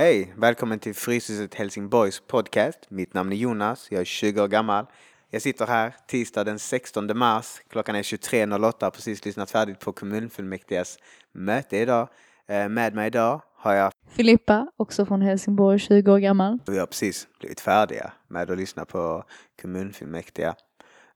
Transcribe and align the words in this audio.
Hej! 0.00 0.32
Välkommen 0.36 0.78
till 0.78 0.94
Fryshuset 0.94 1.54
Helsingborgs 1.54 2.20
podcast. 2.20 2.78
Mitt 2.88 3.14
namn 3.14 3.32
är 3.32 3.36
Jonas, 3.36 3.88
jag 3.90 4.00
är 4.00 4.04
20 4.04 4.42
år 4.42 4.48
gammal. 4.48 4.86
Jag 5.30 5.42
sitter 5.42 5.66
här 5.66 5.94
tisdag 6.06 6.44
den 6.44 6.58
16 6.58 7.18
mars. 7.18 7.60
Klockan 7.68 7.96
är 7.96 8.02
23.08 8.02 8.74
har 8.80 8.90
precis 8.90 9.24
lyssnat 9.24 9.50
färdigt 9.50 9.80
på 9.80 9.92
kommunfullmäktiges 9.92 10.98
möte 11.32 11.76
idag. 11.76 12.08
Eh, 12.48 12.68
Med 12.68 12.94
mig 12.94 13.06
idag 13.06 13.42
har 13.56 13.74
jag 13.74 13.92
Filippa, 14.10 14.70
också 14.76 15.06
från 15.06 15.22
Helsingborg, 15.22 15.78
20 15.78 16.12
år 16.12 16.18
gammal. 16.18 16.58
Vi 16.66 16.78
har 16.78 16.86
precis 16.86 17.28
blivit 17.40 17.60
färdiga 17.60 18.12
med 18.28 18.50
att 18.50 18.58
lyssna 18.58 18.84
på 18.84 19.24
kommunfullmäktige. 19.62 20.54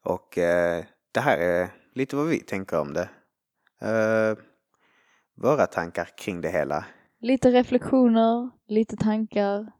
Och 0.02 0.38
eh, 0.38 0.84
det 1.12 1.20
här 1.20 1.38
är 1.38 1.68
lite 1.94 2.16
vad 2.16 2.26
vi 2.26 2.38
tänker 2.38 2.80
om 2.80 2.92
det. 2.92 3.08
Eh, 3.80 4.38
våra 5.36 5.66
tankar 5.66 6.08
kring 6.16 6.40
det 6.40 6.50
hela. 6.50 6.84
Lite 7.24 7.50
reflektioner, 7.50 8.50
lite 8.66 8.96
tankar, 8.96 9.72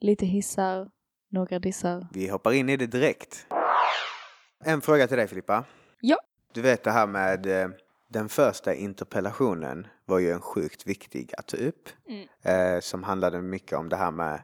lite 0.00 0.26
hissar, 0.26 0.90
några 1.28 1.58
dissar. 1.58 2.08
Vi 2.12 2.28
hoppar 2.28 2.52
in 2.52 2.68
i 2.68 2.76
det 2.76 2.86
direkt. 2.86 3.46
En 4.64 4.80
fråga 4.80 5.06
till 5.06 5.16
dig 5.16 5.28
Filippa. 5.28 5.64
Ja. 6.00 6.16
Du 6.54 6.62
vet 6.62 6.84
det 6.84 6.90
här 6.90 7.06
med 7.06 7.46
eh, 7.46 7.68
den 8.08 8.28
första 8.28 8.74
interpellationen 8.74 9.86
var 10.04 10.18
ju 10.18 10.30
en 10.30 10.40
sjukt 10.40 10.86
viktig 10.86 11.32
att 11.38 11.46
ta 11.46 11.56
upp. 11.56 11.88
Mm. 12.08 12.28
Eh, 12.42 12.80
som 12.80 13.02
handlade 13.02 13.42
mycket 13.42 13.78
om 13.78 13.88
det 13.88 13.96
här 13.96 14.10
med 14.10 14.42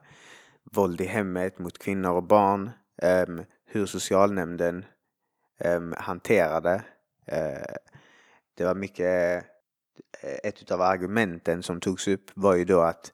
våld 0.73 1.01
i 1.01 1.07
hemmet 1.07 1.59
mot 1.59 1.79
kvinnor 1.79 2.11
och 2.11 2.25
barn. 2.25 2.71
ehm, 3.03 3.45
hur 3.65 3.87
socialnämnden 3.87 4.85
hanterade. 5.97 6.83
Eh, 7.27 7.75
det 8.55 8.65
var 8.65 8.75
mycket, 8.75 9.45
eh, 9.45 9.49
ett 10.43 10.71
av 10.71 10.81
argumenten 10.81 11.63
som 11.63 11.81
togs 11.81 12.09
upp 12.09 12.31
var 12.35 12.55
ju 12.55 12.65
då 12.65 12.81
att 12.81 13.13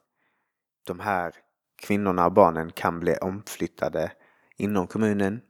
de 0.87 0.99
här 0.99 1.35
kvinnorna 1.81 2.25
och 2.25 2.33
barnen 2.33 2.71
kan 2.71 2.99
bli 2.99 3.15
omflyttade 3.15 4.11
inom 4.57 4.87
kommunen 4.87 5.41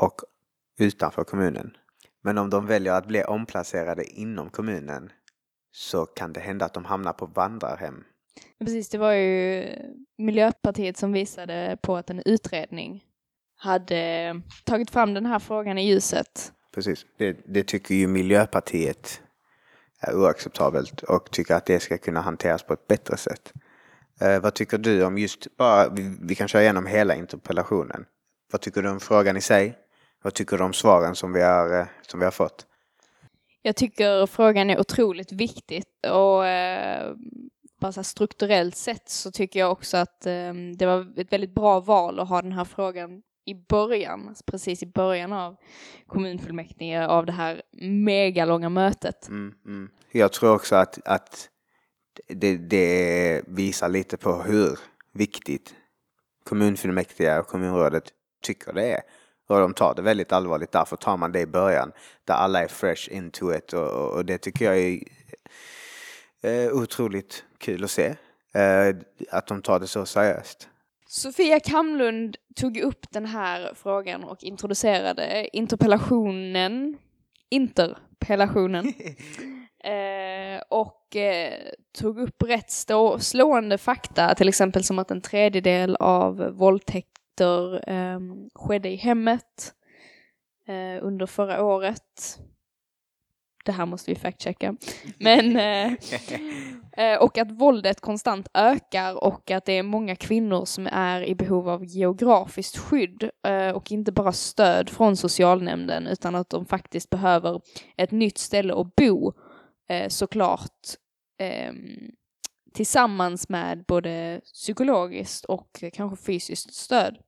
och 0.00 0.20
utanför 0.78 1.24
kommunen. 1.24 1.76
Men 2.22 2.38
om 2.38 2.50
de 2.50 2.66
väljer 2.66 2.92
att 2.92 3.06
bli 3.06 3.24
omplacerade 3.24 4.04
inom 4.04 4.50
kommunen 4.50 5.12
så 5.70 6.06
kan 6.06 6.32
det 6.32 6.40
hända 6.40 6.64
att 6.64 6.74
de 6.74 6.84
hamnar 6.84 7.12
på 7.12 7.26
vandrarhem. 7.26 8.04
Precis, 8.58 8.88
det 8.88 8.98
var 8.98 9.12
ju 9.12 9.68
Miljöpartiet 10.18 10.96
som 10.96 11.12
visade 11.12 11.78
på 11.82 11.96
att 11.96 12.10
en 12.10 12.22
utredning 12.24 13.04
hade 13.56 14.34
tagit 14.64 14.90
fram 14.90 15.14
den 15.14 15.26
här 15.26 15.38
frågan 15.38 15.78
i 15.78 15.88
ljuset. 15.88 16.52
Precis, 16.74 17.06
det, 17.16 17.36
det 17.46 17.62
tycker 17.62 17.94
ju 17.94 18.06
Miljöpartiet 18.06 19.22
är 20.00 20.14
oacceptabelt 20.14 21.02
och 21.02 21.30
tycker 21.30 21.54
att 21.54 21.66
det 21.66 21.80
ska 21.80 21.98
kunna 21.98 22.20
hanteras 22.20 22.62
på 22.62 22.72
ett 22.72 22.86
bättre 22.86 23.16
sätt. 23.16 23.52
Eh, 24.20 24.40
vad 24.40 24.54
tycker 24.54 24.78
du 24.78 25.04
om 25.04 25.18
just, 25.18 25.56
bara, 25.56 25.88
vi, 25.88 26.16
vi 26.20 26.34
kan 26.34 26.48
köra 26.48 26.62
igenom 26.62 26.86
hela 26.86 27.14
interpellationen. 27.14 28.04
Vad 28.52 28.60
tycker 28.60 28.82
du 28.82 28.88
om 28.90 29.00
frågan 29.00 29.36
i 29.36 29.40
sig? 29.40 29.78
Vad 30.22 30.34
tycker 30.34 30.58
du 30.58 30.64
om 30.64 30.72
svaren 30.72 31.14
som 31.14 31.32
vi 31.32 31.42
har, 31.42 31.80
eh, 31.80 31.86
som 32.02 32.20
vi 32.20 32.24
har 32.26 32.32
fått? 32.32 32.66
Jag 33.62 33.76
tycker 33.76 34.26
frågan 34.26 34.70
är 34.70 34.80
otroligt 34.80 35.32
viktig 35.32 35.84
och 36.12 36.46
eh, 36.46 37.14
bara 37.80 37.92
så 37.92 38.04
strukturellt 38.04 38.76
sett 38.76 39.08
så 39.08 39.30
tycker 39.30 39.60
jag 39.60 39.72
också 39.72 39.96
att 39.96 40.26
eh, 40.26 40.54
det 40.76 40.86
var 40.86 41.20
ett 41.20 41.32
väldigt 41.32 41.54
bra 41.54 41.80
val 41.80 42.20
att 42.20 42.28
ha 42.28 42.42
den 42.42 42.52
här 42.52 42.64
frågan 42.64 43.22
i 43.46 43.54
början, 43.54 44.34
precis 44.46 44.82
i 44.82 44.86
början 44.86 45.32
av 45.32 45.56
kommunfullmäktige 46.06 47.06
av 47.06 47.26
det 47.26 47.32
här 47.32 47.62
megalånga 47.80 48.68
mötet. 48.68 49.28
Mm, 49.28 49.54
mm. 49.66 49.90
Jag 50.12 50.32
tror 50.32 50.54
också 50.54 50.76
att, 50.76 50.98
att 51.04 51.48
det, 52.28 52.56
det 52.56 53.42
visar 53.46 53.88
lite 53.88 54.16
på 54.16 54.42
hur 54.42 54.78
viktigt 55.12 55.74
kommunfullmäktige 56.44 57.38
och 57.38 57.46
kommunrådet 57.46 58.04
tycker 58.42 58.72
det 58.72 58.92
är. 58.92 59.00
Och 59.48 59.60
de 59.60 59.74
tar 59.74 59.94
det 59.94 60.02
väldigt 60.02 60.32
allvarligt, 60.32 60.72
därför 60.72 60.96
tar 60.96 61.16
man 61.16 61.32
det 61.32 61.40
i 61.40 61.46
början. 61.46 61.92
Där 62.24 62.34
alla 62.34 62.62
är 62.62 62.68
fresh 62.68 63.12
into 63.12 63.54
it 63.54 63.72
och, 63.72 63.90
och, 63.90 64.12
och 64.12 64.24
det 64.24 64.38
tycker 64.38 64.64
jag 64.64 64.78
är 64.78 65.02
eh, 66.42 66.72
otroligt 66.72 67.44
kul 67.58 67.84
att 67.84 67.90
se. 67.90 68.16
Eh, 68.54 68.96
att 69.30 69.46
de 69.46 69.62
tar 69.62 69.80
det 69.80 69.86
så 69.86 70.06
seriöst. 70.06 70.68
Sofia 71.08 71.60
Kamlund 71.60 72.36
tog 72.54 72.76
upp 72.76 73.06
den 73.10 73.26
här 73.26 73.72
frågan 73.74 74.24
och 74.24 74.44
introducerade 74.44 75.48
interpellationen, 75.56 76.98
interpellationen, 77.50 78.86
eh, 79.84 80.62
och 80.68 81.16
eh, 81.16 81.54
tog 81.98 82.18
upp 82.18 82.42
rätt 82.42 82.70
stå, 82.70 83.18
slående 83.18 83.78
fakta, 83.78 84.34
till 84.34 84.48
exempel 84.48 84.84
som 84.84 84.98
att 84.98 85.10
en 85.10 85.20
tredjedel 85.20 85.96
av 85.96 86.36
våldtäkter 86.36 87.90
eh, 87.90 88.20
skedde 88.54 88.88
i 88.88 88.96
hemmet 88.96 89.74
eh, 90.68 91.04
under 91.04 91.26
förra 91.26 91.64
året. 91.64 92.38
Det 93.64 93.72
här 93.72 93.86
måste 93.86 94.10
vi 94.10 94.16
fact-checka. 94.16 94.76
Men, 95.18 95.56
eh, 95.56 95.92
och 97.20 97.38
att 97.38 97.50
våldet 97.52 98.00
konstant 98.00 98.48
ökar 98.54 99.24
och 99.24 99.50
att 99.50 99.64
det 99.64 99.72
är 99.72 99.82
många 99.82 100.16
kvinnor 100.16 100.64
som 100.64 100.88
är 100.92 101.22
i 101.22 101.34
behov 101.34 101.68
av 101.68 101.84
geografiskt 101.84 102.76
skydd 102.78 103.30
eh, 103.46 103.70
och 103.70 103.92
inte 103.92 104.12
bara 104.12 104.32
stöd 104.32 104.90
från 104.90 105.16
socialnämnden 105.16 106.06
utan 106.06 106.34
att 106.34 106.50
de 106.50 106.66
faktiskt 106.66 107.10
behöver 107.10 107.60
ett 107.96 108.10
nytt 108.10 108.38
ställe 108.38 108.74
att 108.74 108.96
bo 108.96 109.32
eh, 109.88 110.08
såklart 110.08 110.86
ehm, 111.38 112.10
tillsammans 112.74 113.48
med 113.48 113.84
både 113.84 114.40
psykologiskt 114.44 115.44
och 115.44 115.84
kanske 115.92 116.24
fysiskt 116.24 116.74
stöd 116.74 117.18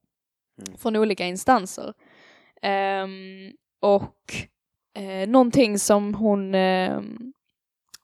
Mm. 0.67 0.79
från 0.79 0.97
olika 0.97 1.27
instanser. 1.27 1.95
Ehm, 2.63 3.53
och 3.81 4.35
eh, 4.95 5.29
någonting 5.29 5.79
som 5.79 6.15
hon 6.15 6.55
eh, 6.55 7.01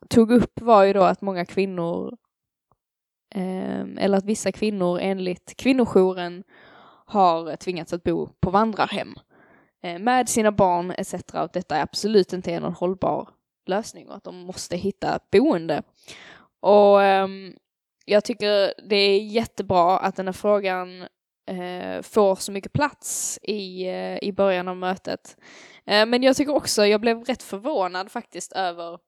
tog 0.09 0.31
upp 0.31 0.61
var 0.61 0.85
ju 0.85 0.93
då 0.93 1.03
att 1.03 1.21
många 1.21 1.45
kvinnor, 1.45 2.17
eh, 3.35 3.81
eller 3.99 4.19
att 4.19 4.25
vissa 4.25 4.53
kvinnor 4.53 4.99
enligt 4.99 5.57
kvinnojouren 5.57 6.45
har 7.07 7.57
tvingats 7.57 7.93
att 7.93 8.03
bo 8.03 8.29
på 8.41 8.51
vandrarhem 8.51 9.15
eh, 9.83 9.99
med 9.99 10.29
sina 10.29 10.53
barn 10.53 10.91
etc. 10.91 11.15
Och 11.15 11.41
att 11.41 11.53
detta 11.53 11.83
absolut 11.83 12.33
inte 12.33 12.53
är 12.53 12.61
någon 12.61 12.75
hållbar 12.75 13.29
lösning 13.67 14.09
och 14.09 14.17
att 14.17 14.25
de 14.25 14.37
måste 14.37 14.77
hitta 14.77 15.19
boende. 15.33 15.83
Och 16.61 17.03
ehm, 17.03 17.55
jag 18.05 18.25
tycker 18.25 18.75
det 18.89 18.97
är 18.97 19.21
jättebra 19.21 19.99
att 19.99 20.17
den 20.17 20.27
här 20.27 20.33
frågan 20.33 21.03
eh, 21.47 22.03
får 22.03 22.35
så 22.37 22.53
mycket 22.53 22.73
plats 22.73 23.39
i, 23.43 23.87
eh, 23.87 24.19
i 24.23 24.33
början 24.33 24.69
av 24.69 24.77
mötet. 24.77 25.37
Eh, 25.87 26.07
men 26.07 26.23
jag 26.23 26.37
tycker 26.37 26.55
också, 26.55 26.87
jag 26.87 27.01
blev 27.01 27.25
rätt 27.25 27.43
förvånad 27.43 28.11
faktiskt 28.11 28.53
över 28.53 28.99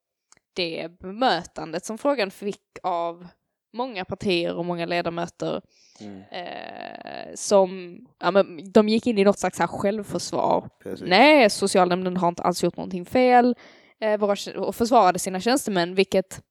det 0.57 0.99
bemötandet 1.01 1.85
som 1.85 1.99
frågan 1.99 2.31
fick 2.31 2.63
av 2.83 3.27
många 3.73 4.05
partier 4.05 4.55
och 4.55 4.65
många 4.65 4.87
ledamöter 4.87 5.63
Mm. 6.01 6.23
eh, 6.31 7.35
som, 7.35 7.99
ja 8.19 8.31
men 8.31 8.73
de 8.73 8.89
gick 8.89 9.07
in 9.07 9.19
i 9.19 9.25
något 9.25 9.39
slags 9.39 9.59
här 9.59 9.67
självförsvar. 9.67 10.69
Precis. 10.83 11.07
Nej, 11.09 11.51
socialnämnden 11.51 12.17
har 12.17 12.29
inte 12.29 12.43
alls 12.43 12.63
gjort 12.65 12.77
någonting 12.77 13.05
fel 13.07 13.55
eh, 14.01 14.19
våra, 14.21 14.61
och 14.61 14.77
försvarade 14.77 15.19
sina 15.19 15.41
tjänstemän, 15.41 15.95
vilket 15.95 16.43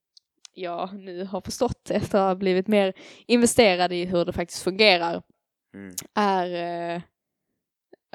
jag 0.53 0.94
nu 0.94 1.25
har 1.25 1.41
förstått 1.41 1.89
efter 1.91 2.17
att 2.19 2.27
ha 2.27 2.35
blivit 2.35 2.67
mer 2.67 2.94
investerad 3.27 3.94
i 3.94 4.05
hur 4.05 4.25
det 4.25 4.33
faktiskt 4.33 4.63
fungerar 4.63 5.21
Mm. 5.75 5.95
är 6.15 6.53
eh, 6.95 7.01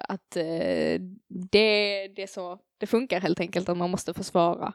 att 0.08 0.36
eh, 0.36 1.00
det, 1.28 2.08
det 2.16 2.22
är 2.22 2.26
så 2.26 2.58
det 2.78 2.86
funkar 2.86 3.20
helt 3.20 3.40
enkelt, 3.40 3.68
att 3.68 3.76
man 3.76 3.90
måste 3.90 4.14
försvara 4.14 4.72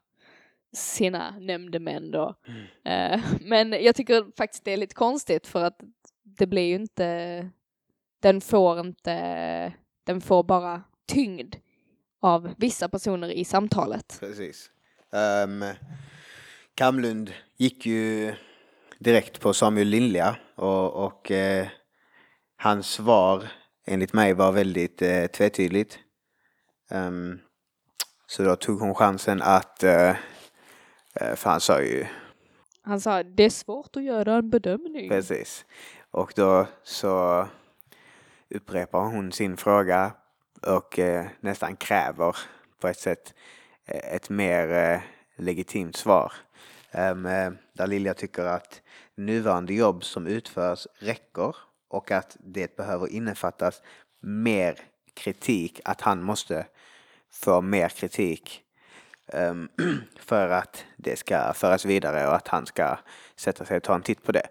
sina 0.73 1.39
nämndemän 1.39 2.11
då. 2.11 2.35
Mm. 2.47 3.13
Eh, 3.13 3.25
men 3.41 3.83
jag 3.83 3.95
tycker 3.95 4.25
faktiskt 4.37 4.65
det 4.65 4.71
är 4.71 4.77
lite 4.77 4.95
konstigt 4.95 5.47
för 5.47 5.63
att 5.63 5.79
det 6.23 6.47
blir 6.47 6.67
ju 6.67 6.75
inte, 6.75 7.49
den 8.19 8.41
får 8.41 8.79
inte, 8.79 9.73
den 10.03 10.21
får 10.21 10.43
bara 10.43 10.83
tyngd 11.07 11.55
av 12.21 12.53
vissa 12.57 12.89
personer 12.89 13.29
i 13.29 13.45
samtalet. 13.45 14.17
Precis. 14.19 14.71
Um, 15.43 15.65
Kamlund 16.75 17.33
gick 17.57 17.85
ju 17.85 18.33
direkt 18.99 19.39
på 19.39 19.53
Samuel 19.53 19.87
Lindlia 19.87 20.35
och, 20.55 21.05
och 21.05 21.31
eh, 21.31 21.67
hans 22.57 22.87
svar 22.87 23.51
enligt 23.85 24.13
mig 24.13 24.33
var 24.33 24.51
väldigt 24.51 25.01
eh, 25.01 25.25
tvetydigt. 25.25 25.99
Ehm, 26.91 27.39
så 28.27 28.43
då 28.43 28.55
tog 28.55 28.79
hon 28.79 28.95
chansen 28.95 29.41
att, 29.41 29.83
eh, 29.83 30.15
för 31.19 31.49
han 31.49 31.61
sa 31.61 31.81
ju 31.81 32.05
Han 32.81 33.01
sa 33.01 33.23
det 33.23 33.43
är 33.43 33.49
svårt 33.49 33.95
att 33.95 34.03
göra 34.03 34.35
en 34.35 34.49
bedömning. 34.49 35.09
Precis. 35.09 35.65
Och 36.11 36.33
då 36.35 36.67
så 36.83 37.47
upprepar 38.49 38.99
hon 38.99 39.31
sin 39.31 39.57
fråga 39.57 40.11
och 40.61 40.99
eh, 40.99 41.25
nästan 41.39 41.75
kräver 41.75 42.37
på 42.79 42.87
ett 42.87 42.99
sätt 42.99 43.33
eh, 43.85 44.15
ett 44.15 44.29
mer 44.29 44.73
eh, 44.73 44.99
legitimt 45.35 45.95
svar. 45.95 46.33
Um, 46.93 47.25
eh, 47.25 47.51
där 47.73 47.87
Lilja 47.87 48.13
tycker 48.13 48.45
att 48.45 48.81
nuvarande 49.15 49.73
jobb 49.73 50.03
som 50.03 50.27
utförs 50.27 50.87
räcker 50.99 51.55
och 51.87 52.11
att 52.11 52.37
det 52.39 52.75
behöver 52.75 53.07
innefattas 53.07 53.81
mer 54.19 54.79
kritik, 55.13 55.81
att 55.85 56.01
han 56.01 56.23
måste 56.23 56.65
få 57.31 57.61
mer 57.61 57.89
kritik 57.89 58.64
Ehm, 59.33 59.69
för 60.19 60.49
att 60.49 60.85
det 60.97 61.15
ska 61.15 61.53
föras 61.53 61.85
vidare 61.85 62.27
och 62.27 62.35
att 62.35 62.47
han 62.47 62.65
ska 62.65 62.97
sätta 63.35 63.65
sig 63.65 63.77
och 63.77 63.83
ta 63.83 63.95
en 63.95 64.01
titt 64.01 64.23
på 64.23 64.31
det. 64.31 64.47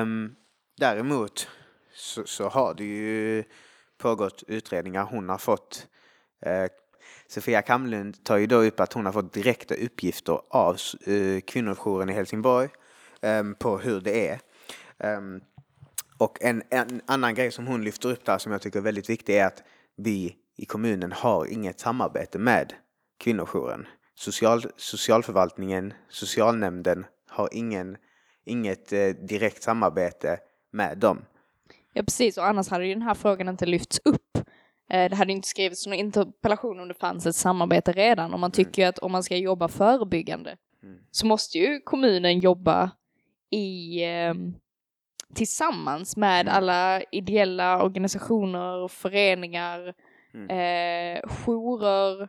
Um, 0.00 0.36
däremot 0.76 1.48
så, 1.94 2.24
så, 2.26 2.48
har 2.48 2.74
det 2.74 2.84
ju 2.84 3.44
pågått 3.98 4.42
utredningar. 4.46 5.02
Hon 5.02 5.28
har 5.28 5.38
fått 5.38 5.86
uh, 6.46 6.66
Sofia 7.28 7.62
Kamlund 7.62 8.24
tar 8.24 8.36
ju 8.36 8.46
då 8.46 8.56
upp 8.56 8.80
att 8.80 8.92
hon 8.92 9.06
har 9.06 9.12
fått 9.12 9.32
direkta 9.32 9.74
uppgifter 9.74 10.40
av 10.48 10.76
uh, 11.08 11.40
kvinnojouren 11.40 12.10
i 12.10 12.12
Helsingborg 12.12 12.68
um, 13.22 13.54
på 13.54 13.78
hur 13.78 14.00
det 14.00 14.28
är. 14.28 14.40
Um, 15.16 15.40
och 16.18 16.38
en, 16.40 16.62
en, 16.70 17.00
annan 17.06 17.34
grej 17.34 17.50
som 17.50 17.66
hon 17.66 17.84
lyfter 17.84 18.08
upp 18.12 18.24
där 18.24 18.38
som 18.38 18.52
jag 18.52 18.62
tycker 18.62 18.78
är 18.78 18.82
väldigt 18.82 19.10
viktig 19.10 19.36
är 19.36 19.46
att 19.46 19.62
vi 19.96 20.36
i 20.56 20.64
kommunen 20.64 21.12
har 21.12 21.46
inget 21.46 21.80
samarbete 21.80 22.38
med 22.38 22.72
kvinnojouren. 23.18 23.86
Social, 24.18 24.62
socialförvaltningen, 24.76 25.92
socialnämnden 26.08 27.06
har 27.28 27.48
ingen, 27.52 27.96
inget 28.44 28.92
eh, 28.92 29.08
direkt 29.08 29.62
samarbete 29.62 30.38
med 30.70 30.98
dem. 30.98 31.24
Ja 31.92 32.02
precis, 32.02 32.38
och 32.38 32.46
annars 32.46 32.68
hade 32.68 32.86
ju 32.86 32.94
den 32.94 33.02
här 33.02 33.14
frågan 33.14 33.48
inte 33.48 33.66
lyfts 33.66 34.00
upp. 34.04 34.38
Eh, 34.90 35.10
det 35.10 35.16
hade 35.16 35.32
inte 35.32 35.48
skrivits 35.48 35.86
någon 35.86 35.94
interpellation 35.94 36.80
om 36.80 36.88
det 36.88 36.94
fanns 36.94 37.26
ett 37.26 37.34
samarbete 37.34 37.92
redan. 37.92 38.34
Och 38.34 38.40
man 38.40 38.50
tycker 38.50 38.82
mm. 38.82 38.88
att 38.88 38.98
om 38.98 39.12
man 39.12 39.22
ska 39.22 39.36
jobba 39.36 39.68
förebyggande 39.68 40.56
mm. 40.82 40.98
så 41.10 41.26
måste 41.26 41.58
ju 41.58 41.80
kommunen 41.80 42.38
jobba 42.38 42.90
i 43.50 44.02
eh, 44.04 44.34
tillsammans 45.34 46.16
med 46.16 46.40
mm. 46.40 46.54
alla 46.54 47.02
ideella 47.02 47.82
organisationer, 47.82 48.88
föreningar, 48.88 49.94
mm. 50.34 50.50
eh, 50.50 51.22
jourer, 51.28 52.28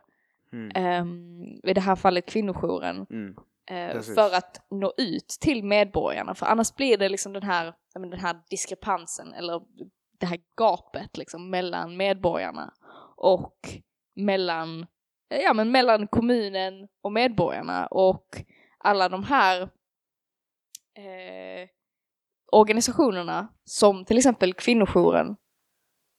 mm. 0.52 1.02
um, 1.02 1.60
i 1.64 1.74
det 1.74 1.80
här 1.80 1.96
fallet 1.96 2.26
kvinnojouren. 2.26 3.06
Mm. 3.10 3.36
Uh, 3.70 4.00
för 4.02 4.34
att 4.34 4.66
nå 4.70 4.92
ut 4.96 5.28
till 5.40 5.64
medborgarna, 5.64 6.34
för 6.34 6.46
annars 6.46 6.74
blir 6.74 6.98
det 6.98 7.08
liksom 7.08 7.32
den 7.32 7.42
här, 7.42 7.74
den 7.94 8.12
här 8.12 8.36
diskrepansen 8.50 9.34
eller 9.34 9.62
det 10.20 10.26
här 10.26 10.40
gapet 10.56 11.16
liksom 11.16 11.50
mellan 11.50 11.96
medborgarna 11.96 12.74
och 13.16 13.58
mellan, 14.16 14.86
ja 15.28 15.54
men 15.54 15.70
mellan 15.70 16.06
kommunen 16.06 16.88
och 17.02 17.12
medborgarna 17.12 17.86
och 17.86 18.26
alla 18.78 19.08
de 19.08 19.24
här 19.24 19.62
eh, 20.94 21.68
organisationerna 22.52 23.48
som 23.64 24.04
till 24.04 24.18
exempel 24.18 24.54
kvinnojouren 24.54 25.36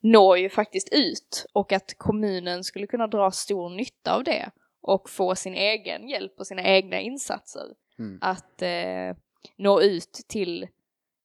når 0.02 0.38
ju 0.38 0.48
faktiskt 0.48 0.88
ut 0.92 1.46
och 1.52 1.72
att 1.72 1.98
kommunen 1.98 2.64
skulle 2.64 2.86
kunna 2.86 3.06
dra 3.06 3.30
stor 3.30 3.70
nytta 3.70 4.14
av 4.14 4.24
det 4.24 4.50
och 4.80 5.10
få 5.10 5.34
sin 5.34 5.54
egen 5.54 6.08
hjälp 6.08 6.32
och 6.38 6.46
sina 6.46 6.62
egna 6.62 7.00
insatser 7.00 7.66
mm. 7.98 8.18
att 8.20 8.62
eh, 8.62 9.16
nå 9.56 9.80
ut 9.80 10.12
till 10.28 10.68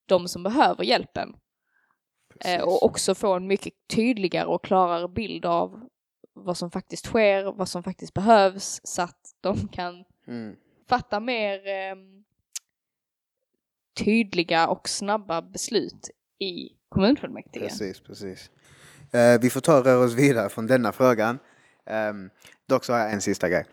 de 0.06 0.28
som 0.28 0.44
behöver 0.44 0.84
hjälpen. 0.84 1.36
Eh, 2.46 2.62
och 2.62 2.84
också 2.84 3.16
få 3.16 3.34
en 3.34 3.48
mycket 3.48 3.74
tydligare 3.88 4.48
och 4.48 4.64
klarare 4.64 5.08
bild 5.08 5.46
av 5.46 5.90
vad 6.34 6.58
som 6.58 6.72
faktiskt 6.72 7.06
sker, 7.06 7.44
vad 7.44 7.70
som 7.70 7.84
faktiskt 7.84 8.14
behövs 8.14 8.82
så 8.84 9.02
att 9.02 9.36
de 9.42 9.68
kan 9.68 10.06
mm. 10.28 10.56
fatta 10.90 11.20
mer 11.20 11.68
eh, 11.68 11.96
tydliga 13.98 14.68
och 14.68 14.90
snabba 14.90 15.42
beslut 15.42 16.10
i 16.40 16.70
kommunfullmäktige. 16.90 17.68
Precis, 17.68 18.00
precis. 18.00 18.52
Uh, 19.16 19.42
vi 19.42 19.50
får 19.50 19.62
ta 19.62 19.78
och 19.78 19.86
röra 19.86 20.06
oss 20.06 20.14
vidare 20.14 20.50
från 20.50 20.68
denna 20.68 20.92
frågan. 20.92 21.40
Um, 22.10 22.30
dock 22.70 22.84
så 22.84 22.94
har 22.94 23.00
jag 23.00 23.14
en 23.14 23.22
sista 23.22 23.50
grej. 23.50 23.66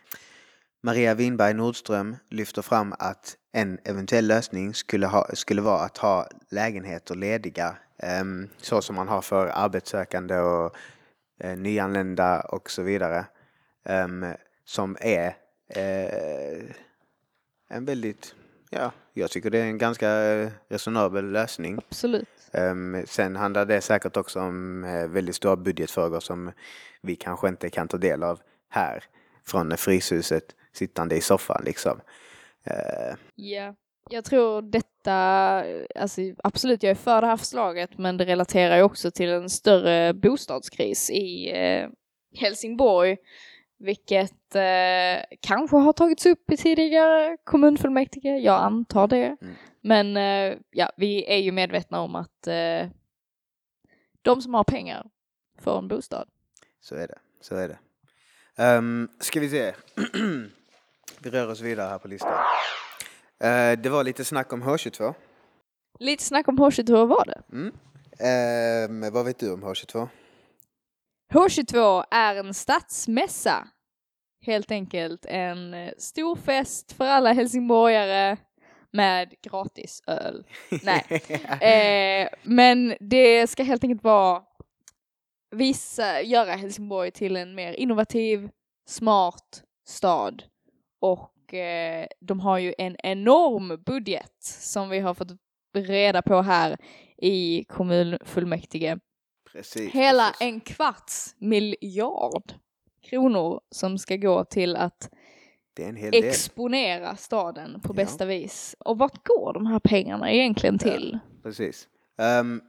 Maria 0.83 1.15
Winberg 1.15 1.55
Nordström 1.55 2.17
lyfter 2.31 2.63
fram 2.63 2.95
att 2.99 3.37
en 3.53 3.79
eventuell 3.85 4.27
lösning 4.27 4.75
skulle, 4.75 5.07
ha, 5.07 5.29
skulle 5.35 5.63
vara 5.63 5.85
att 5.85 5.99
ha 5.99 6.29
lägenheter 6.51 7.15
lediga 7.15 7.77
um, 8.21 8.49
så 8.57 8.83
som 8.83 8.97
man 8.97 9.09
har 9.09 9.23
för 9.23 9.47
arbetssökande 9.47 10.37
och 10.37 10.77
uh, 11.45 11.57
nyanlända 11.57 12.41
och 12.41 12.71
så 12.71 12.83
vidare. 12.83 13.27
Um, 13.89 14.35
som 14.65 14.97
är 15.01 15.27
uh, 15.77 16.71
en 17.69 17.85
väldigt, 17.85 18.35
ja, 18.75 18.93
jag 19.13 19.31
tycker 19.31 19.51
det 19.51 19.59
är 19.59 19.65
en 19.65 19.79
ganska 19.79 20.09
resonabel 20.69 21.33
lösning. 21.33 21.79
Absolut. 21.89 22.29
Um, 22.53 23.03
sen 23.07 23.37
handlar 23.37 23.67
det 23.67 23.81
säkert 23.81 24.17
också 24.17 24.41
om 24.41 24.85
uh, 24.85 25.09
väldigt 25.09 25.37
stora 25.37 25.57
budgetfrågor 25.57 26.21
som 26.21 26.53
vi 27.03 27.17
kanske 27.17 27.49
inte 27.49 27.71
kan 27.71 27.89
ta 27.89 27.97
del 27.97 28.23
av 28.23 28.41
här 28.69 29.05
från 29.47 29.77
Fryshuset 29.77 30.45
sittande 30.73 31.17
i 31.17 31.21
soffan 31.21 31.63
liksom. 31.65 32.01
Uh, 32.71 33.17
ja, 33.35 33.75
jag 34.11 34.25
tror 34.25 34.63
detta, 34.63 35.13
alltså 35.95 36.21
absolut 36.45 36.83
jag 36.83 36.91
är 36.91 36.95
för 36.95 37.21
det 37.21 37.27
här 37.27 37.37
förslaget 37.37 37.99
men 37.99 38.17
det 38.17 38.25
relaterar 38.25 38.77
ju 38.77 38.83
också 38.83 39.11
till 39.11 39.29
en 39.29 39.51
större 39.51 40.15
bostadskris 40.15 41.11
i 41.11 41.53
Helsingborg 42.37 43.17
vilket 43.79 44.55
eh, 44.55 45.37
kanske 45.41 45.77
har 45.77 45.93
tagits 45.93 46.27
upp 46.27 46.51
i 46.51 46.57
tidigare 46.57 47.37
kommunfullmäktige, 47.45 48.39
jag 48.39 48.61
antar 48.61 49.09
det. 49.09 49.37
Mm. 49.43 49.55
Men 49.81 50.17
eh, 50.17 50.59
ja, 50.71 50.91
vi 50.97 51.25
är 51.25 51.39
ju 51.39 51.53
medvetna 51.53 52.01
om 52.01 52.15
att 52.15 52.47
eh, 52.47 52.89
de 54.23 54.43
som 54.43 54.55
har 54.55 54.65
pengar 54.65 55.07
får 55.59 55.79
en 55.79 55.89
bostad. 55.89 56.29
Så 56.81 56.95
är 56.95 57.09
det, 57.09 57.19
så 57.41 57.57
är 57.57 57.69
det. 57.69 57.79
Um, 58.77 59.09
ska 59.21 59.41
vi 59.41 59.49
se. 59.49 59.75
vi 61.19 61.31
rör 61.31 61.51
oss 61.51 61.61
vidare 61.61 61.89
här 61.89 61.99
på 61.99 62.09
listan. 62.09 62.33
Uh, 63.45 63.83
det 63.83 63.89
var 63.89 64.05
lite 64.05 64.25
snack 64.25 64.53
om 64.53 64.63
H22. 64.63 65.15
Lite 65.99 66.25
snack 66.25 66.49
om 66.49 66.59
H22 66.59 67.07
var 67.07 67.25
det. 67.25 67.43
Mm. 67.53 67.73
Um, 69.05 69.13
vad 69.13 69.25
vet 69.25 69.39
du 69.39 69.53
om 69.53 69.65
H22? 69.65 70.09
H22 71.35 72.05
är 72.11 72.35
en 72.35 72.55
stadsmässa. 72.55 73.69
Helt 74.47 74.71
enkelt 74.71 75.27
en 75.27 75.75
eh, 75.75 75.93
stor 75.99 76.37
fest 76.37 76.93
för 76.93 77.05
alla 77.05 77.33
helsingborgare 77.33 78.37
med 78.91 79.35
gratis 79.43 80.03
öl. 80.07 80.47
Nej. 80.83 81.05
Eh, 81.61 82.29
men 82.43 82.95
det 83.01 83.47
ska 83.47 83.63
helt 83.63 83.85
enkelt 83.85 84.05
vara 84.05 84.43
visa, 85.51 86.23
göra 86.23 86.53
Helsingborg 86.53 87.11
till 87.11 87.37
en 87.37 87.55
mer 87.55 87.73
innovativ, 87.73 88.51
smart 88.87 89.63
stad. 89.87 90.43
Och 91.01 91.55
eh, 91.55 92.07
de 92.21 92.41
har 92.41 92.59
ju 92.59 92.75
en 92.79 92.97
enorm 93.03 93.83
budget 93.87 94.43
som 94.43 94.89
vi 94.89 94.99
har 95.01 95.15
fått 95.15 95.33
reda 95.77 96.23
på 96.23 96.43
här 96.43 96.77
i 97.17 97.65
kommunfullmäktige. 97.65 98.99
Precis, 99.55 99.93
Hela 99.93 100.27
precis. 100.27 100.41
en 100.41 100.61
kvarts 100.61 101.35
miljard 101.39 102.53
kronor 103.03 103.61
som 103.71 103.99
ska 103.99 104.17
gå 104.17 104.45
till 104.45 104.77
att 104.77 105.11
exponera 106.13 107.07
del. 107.07 107.17
staden 107.17 107.81
på 107.81 107.93
bästa 107.93 108.25
vis. 108.25 108.77
Och 108.79 108.99
vart 108.99 109.27
går 109.27 109.53
de 109.53 109.67
här 109.67 109.79
pengarna 109.79 110.33
egentligen 110.33 110.79
till? 110.79 111.19
Ja, 111.23 111.41
precis. 111.43 111.89
Um, 112.41 112.63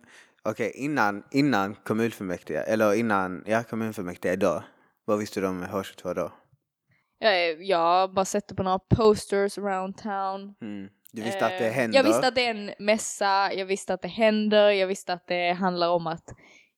Okej, 0.43 0.69
okay, 0.69 0.83
innan, 0.83 1.23
innan 1.31 1.75
kommunfullmäktige, 1.75 2.63
eller 2.63 2.93
innan, 2.93 3.43
ja 3.45 3.63
kommunfullmäktige 3.63 4.33
idag, 4.33 4.63
vad 5.05 5.19
visste 5.19 5.41
du 5.41 5.47
om 5.47 5.63
H22 5.63 6.13
då? 6.13 6.31
Jag, 7.19 7.63
jag 7.63 8.13
bara 8.13 8.25
sett 8.25 8.55
på 8.55 8.63
några 8.63 8.79
posters 8.79 9.57
around 9.57 9.97
town. 9.97 10.55
Mm. 10.61 10.89
Du 11.11 11.21
visste 11.21 11.45
att 11.45 11.57
det 11.57 11.69
händer? 11.69 11.97
Jag 11.97 12.03
visste 12.03 12.27
att 12.27 12.35
det 12.35 12.45
är 12.45 12.51
en 12.51 12.71
mässa, 12.79 13.53
jag 13.53 13.65
visste 13.65 13.93
att 13.93 14.01
det 14.01 14.07
händer, 14.07 14.69
jag 14.69 14.87
visste 14.87 15.13
att 15.13 15.27
det 15.27 15.51
handlar 15.51 15.89
om 15.89 16.07
att 16.07 16.35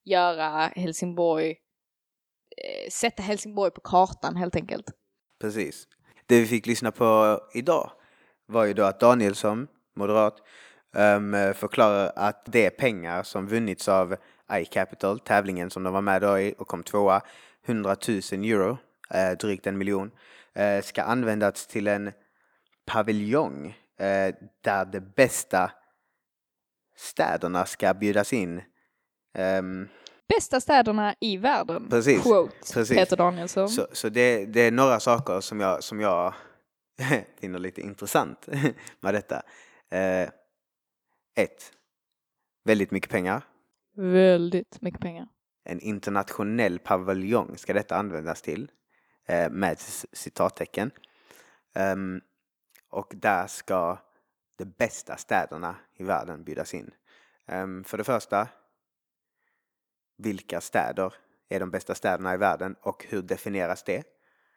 göra 0.08 0.72
Helsingborg, 0.76 1.50
eh, 1.50 2.90
sätta 2.92 3.24
Helsingborg 3.24 3.72
på 3.72 3.82
kartan 3.82 4.36
helt 4.36 4.56
enkelt. 4.56 4.86
Precis. 5.42 5.88
Det 6.26 6.40
vi 6.40 6.46
fick 6.46 6.66
lyssna 6.66 6.92
på 6.92 7.40
idag 7.54 7.92
var 8.46 8.66
ju 8.66 8.74
då 8.74 8.84
att 8.84 9.00
Danielsson, 9.00 9.68
moderat, 9.96 10.36
ehm, 10.96 11.54
förklarar 11.54 12.12
att 12.16 12.44
det 12.46 12.66
är 12.66 12.70
pengar 12.70 13.24
som 13.24 13.48
vunnits 13.48 13.88
av 13.88 14.16
iCapital, 14.52 15.20
tävlingen 15.20 15.70
som 15.70 15.84
de 15.84 15.94
var 15.94 16.02
med 16.02 16.22
då 16.22 16.40
i 16.40 16.56
och 16.58 16.68
kom 16.68 16.84
tvåa, 16.84 17.22
100 17.66 17.96
000 18.08 18.18
euro, 18.18 18.78
eh, 19.10 19.32
drygt 19.32 19.68
en 19.68 19.78
miljon, 19.78 20.12
eh, 20.54 20.84
ska 20.84 21.04
användas 21.04 21.68
till 21.68 21.88
en 21.88 22.12
paviljong 22.86 23.78
där 24.62 24.86
de 24.86 25.00
bästa 25.00 25.72
städerna 26.96 27.66
ska 27.66 27.94
bjudas 27.94 28.34
in 28.34 28.62
Um, 29.38 29.88
Bästa 30.28 30.62
städerna 30.62 31.16
i 31.20 31.38
världen. 31.38 31.90
Precis. 31.90 32.24
Quote, 32.24 32.74
precis. 32.74 32.98
Peter 32.98 33.18
Danielsson. 33.18 33.70
Så, 33.70 33.88
så 33.92 34.10
det, 34.10 34.46
det, 34.46 34.62
är 34.62 34.72
några 34.72 35.00
saker 35.00 35.42
som 35.42 35.60
jag, 35.60 35.84
som 35.84 36.00
jag 36.00 36.34
finner 37.40 37.60
lite 37.60 37.82
intressant 37.82 38.48
med 39.00 39.14
detta. 39.14 39.42
Eh, 39.92 40.30
ett, 41.36 41.72
väldigt 42.64 42.92
mycket 42.92 43.10
pengar. 43.10 43.42
Väldigt 43.96 44.82
mycket 44.82 45.02
pengar. 45.02 45.28
En 45.64 45.80
internationell 45.80 46.80
paviljong 46.80 47.58
ska 47.58 47.74
detta 47.74 47.96
användas 47.96 48.42
till. 48.42 48.72
Eh, 49.28 49.50
med 49.50 49.78
citattecken. 50.14 50.92
Ehm, 51.76 52.22
och 52.90 53.14
där 53.16 53.48
ska 53.48 53.98
de 54.58 54.66
bästa 54.66 55.18
städerna 55.18 55.76
i 55.96 56.04
världen 56.04 56.44
bjudas 56.44 56.74
in. 56.74 56.92
Ehm, 57.48 57.84
för 57.84 57.98
det 57.98 58.04
första, 58.04 58.48
vilka 60.18 60.62
städer 60.62 61.14
är 61.50 61.60
de 61.60 61.72
bästa 61.72 61.96
städerna 61.96 62.34
i 62.34 62.38
världen 62.38 62.76
och 62.82 63.06
hur 63.10 63.22
definieras 63.22 63.84
det? 63.84 64.04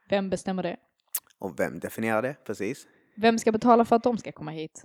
Vem 0.08 0.30
bestämmer 0.30 0.62
det? 0.62 0.76
Och 1.38 1.60
vem 1.60 1.78
definierar 1.78 2.22
det? 2.22 2.36
Precis. 2.44 2.86
Vem 3.16 3.38
ska 3.38 3.52
betala 3.52 3.84
för 3.84 3.96
att 3.96 4.02
de 4.02 4.18
ska 4.18 4.32
komma 4.32 4.50
hit? 4.50 4.84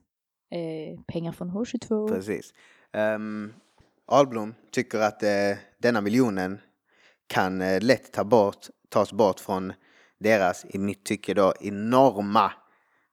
Eh, 0.52 1.00
pengar 1.08 1.32
från 1.32 1.52
H22. 1.52 2.08
Precis. 2.08 2.54
Um, 2.94 3.54
Ahlblom 4.06 4.56
tycker 4.72 5.00
att 5.00 5.24
eh, 5.24 5.58
denna 5.78 6.02
miljonen 6.02 6.60
kan 7.28 7.62
eh, 7.62 7.82
lätt 7.82 8.14
ta 8.14 8.24
bort, 8.24 8.68
tas 8.90 9.14
bort 9.14 9.40
från 9.40 9.74
deras, 10.20 10.66
i 10.70 10.78
mitt 10.78 11.06
tycke 11.06 11.34
då, 11.34 11.54
enorma 11.62 12.52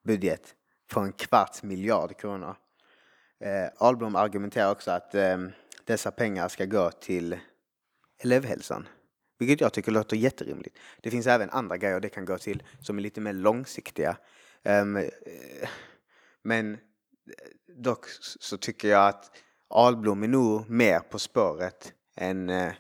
budget 0.05 0.55
på 0.95 1.01
en 1.01 1.13
kvarts 1.13 1.63
miljard 1.63 2.17
kronor. 2.17 2.57
Eh, 3.41 3.71
Ahlblom 3.79 4.17
argumenterar 4.17 4.71
också 4.71 4.91
att 4.91 5.15
eh, 5.15 5.39
dessa 5.85 6.11
pengar 6.11 6.49
ska 6.49 6.65
gå 6.65 6.91
till 6.91 7.39
elevhälsan. 8.25 8.89
Vilket 9.39 9.61
jag 9.61 9.73
tycker 9.73 9.93
låter 9.93 10.17
jätterimligt. 10.17 10.79
Det 11.01 11.11
finns 11.11 11.27
även 11.27 11.51
andra 11.51 11.77
grejer 11.77 12.01
det 12.01 12.09
kan 12.09 12.25
gå 12.25 12.39
till 12.39 12.63
som 12.81 12.99
är 12.99 13.03
lite 13.03 13.21
mer 13.21 13.33
långsiktiga. 13.33 14.17
Um, 14.65 15.11
men 16.43 16.75
eh, 16.75 16.79
dock 17.77 18.07
så 18.41 18.57
tycker 18.57 18.89
jag 18.89 19.09
att 19.09 19.31
Ahlblom 19.69 20.23
är 20.23 20.29
nog 20.29 20.71
mer 20.71 21.01
på 21.01 21.19
spåret 21.19 21.93
än, 22.17 22.51
eh, 22.51 22.73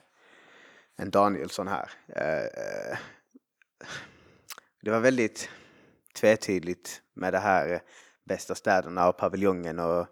än 0.99 1.11
Danielsson 1.11 1.69
här. 1.69 1.91
Eh, 2.09 2.93
eh 2.93 2.99
det 4.83 4.91
var 4.91 5.01
väldigt 5.01 5.49
tvetydigt 6.15 7.03
med 7.15 7.33
det 7.33 7.39
här 7.39 7.83
bästa 8.25 8.55
städerna 8.55 9.09
och 9.09 9.17
paviljongen 9.17 9.79
och, 9.79 10.07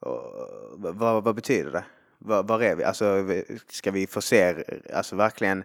och 0.00 0.76
vad, 0.78 1.24
vad 1.24 1.34
betyder 1.34 1.70
det? 1.70 1.84
Var, 2.24 2.42
var 2.42 2.62
är 2.62 2.76
vi? 2.76 2.84
Alltså, 2.84 3.24
ska 3.68 3.90
vi 3.90 4.06
få 4.06 4.20
se 4.20 4.64
alltså, 4.94 5.16
verkligen 5.16 5.64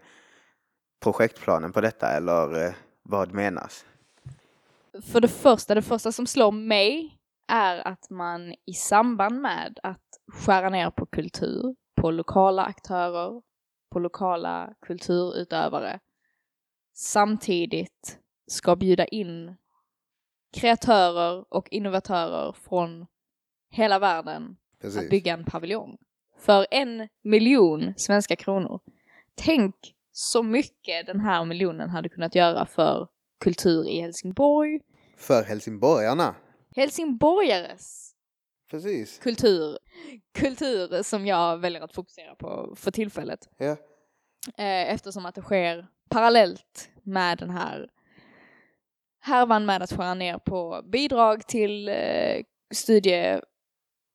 projektplanen 1.00 1.72
på 1.72 1.82
detta 1.82 2.12
eller 2.12 2.66
eh, 2.66 2.74
vad 3.04 3.34
menas? 3.34 3.86
För 5.04 5.22
det 5.22 5.28
första, 5.28 5.76
det 5.76 5.82
första 5.82 6.12
som 6.12 6.28
slår 6.28 6.52
mig 6.52 7.18
är 7.48 7.88
att 7.88 8.10
man 8.10 8.56
i 8.66 8.74
samband 8.74 9.42
med 9.42 9.80
att 9.84 10.20
skära 10.28 10.70
ner 10.70 10.90
på 10.90 11.06
kultur, 11.06 11.76
på 11.96 12.12
lokala 12.12 12.64
aktörer, 12.64 13.42
på 13.92 14.00
lokala 14.00 14.74
kulturutövare, 14.82 16.00
samtidigt 16.94 18.20
ska 18.48 18.76
bjuda 18.76 19.06
in 19.06 19.56
kreatörer 20.54 21.54
och 21.54 21.70
innovatörer 21.72 22.52
från 22.52 23.06
hela 23.70 24.00
världen 24.00 24.58
att 24.84 25.10
bygga 25.10 25.34
en 25.34 25.46
paviljong. 25.46 25.98
För 26.40 26.66
en 26.72 27.08
miljon 27.24 27.94
svenska 27.98 28.36
kronor. 28.36 28.80
Tänk 29.36 29.76
så 30.12 30.44
mycket 30.44 31.06
den 31.06 31.20
här 31.20 31.46
miljonen 31.46 31.90
hade 31.90 32.10
kunnat 32.10 32.36
göra 32.36 32.66
för 32.66 33.08
kultur 33.40 33.88
i 33.88 34.02
Helsingborg, 34.02 34.80
För 35.18 35.44
helsingborgarna. 35.44 36.36
helsingborgares 36.76 38.12
Precis. 38.72 39.20
kultur. 39.20 39.78
Kultur 40.34 41.04
som 41.04 41.26
jag 41.28 41.58
väljer 41.58 41.82
att 41.82 41.94
fokusera 41.96 42.36
på 42.36 42.74
för 42.78 42.92
tillfället. 42.92 43.40
Ja. 43.58 43.72
Eh, 44.58 44.94
eftersom 44.94 45.26
att 45.26 45.36
det 45.36 45.42
sker 45.42 45.88
parallellt 46.10 46.90
med 47.04 47.38
den 47.38 47.50
här 47.50 47.90
härvan 49.22 49.66
med 49.66 49.82
att 49.82 49.92
skära 49.94 50.14
ner 50.14 50.38
på 50.38 50.82
bidrag 50.92 51.48
till 51.48 51.90
eh, 51.90 52.42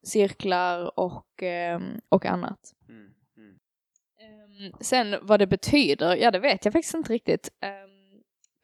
studiecirklar 0.04 0.98
och, 1.00 1.42
eh, 1.42 1.80
och 2.08 2.26
annat. 2.26 2.58
Mm, 2.88 3.00
mm. 3.36 3.54
Ehm, 4.20 4.72
sen 4.80 5.16
vad 5.22 5.38
det 5.40 5.46
betyder, 5.46 6.16
ja 6.16 6.30
det 6.30 6.38
vet 6.38 6.64
jag 6.64 6.72
faktiskt 6.72 6.94
inte 6.94 7.12
riktigt. 7.12 7.48
Ehm, 7.60 7.90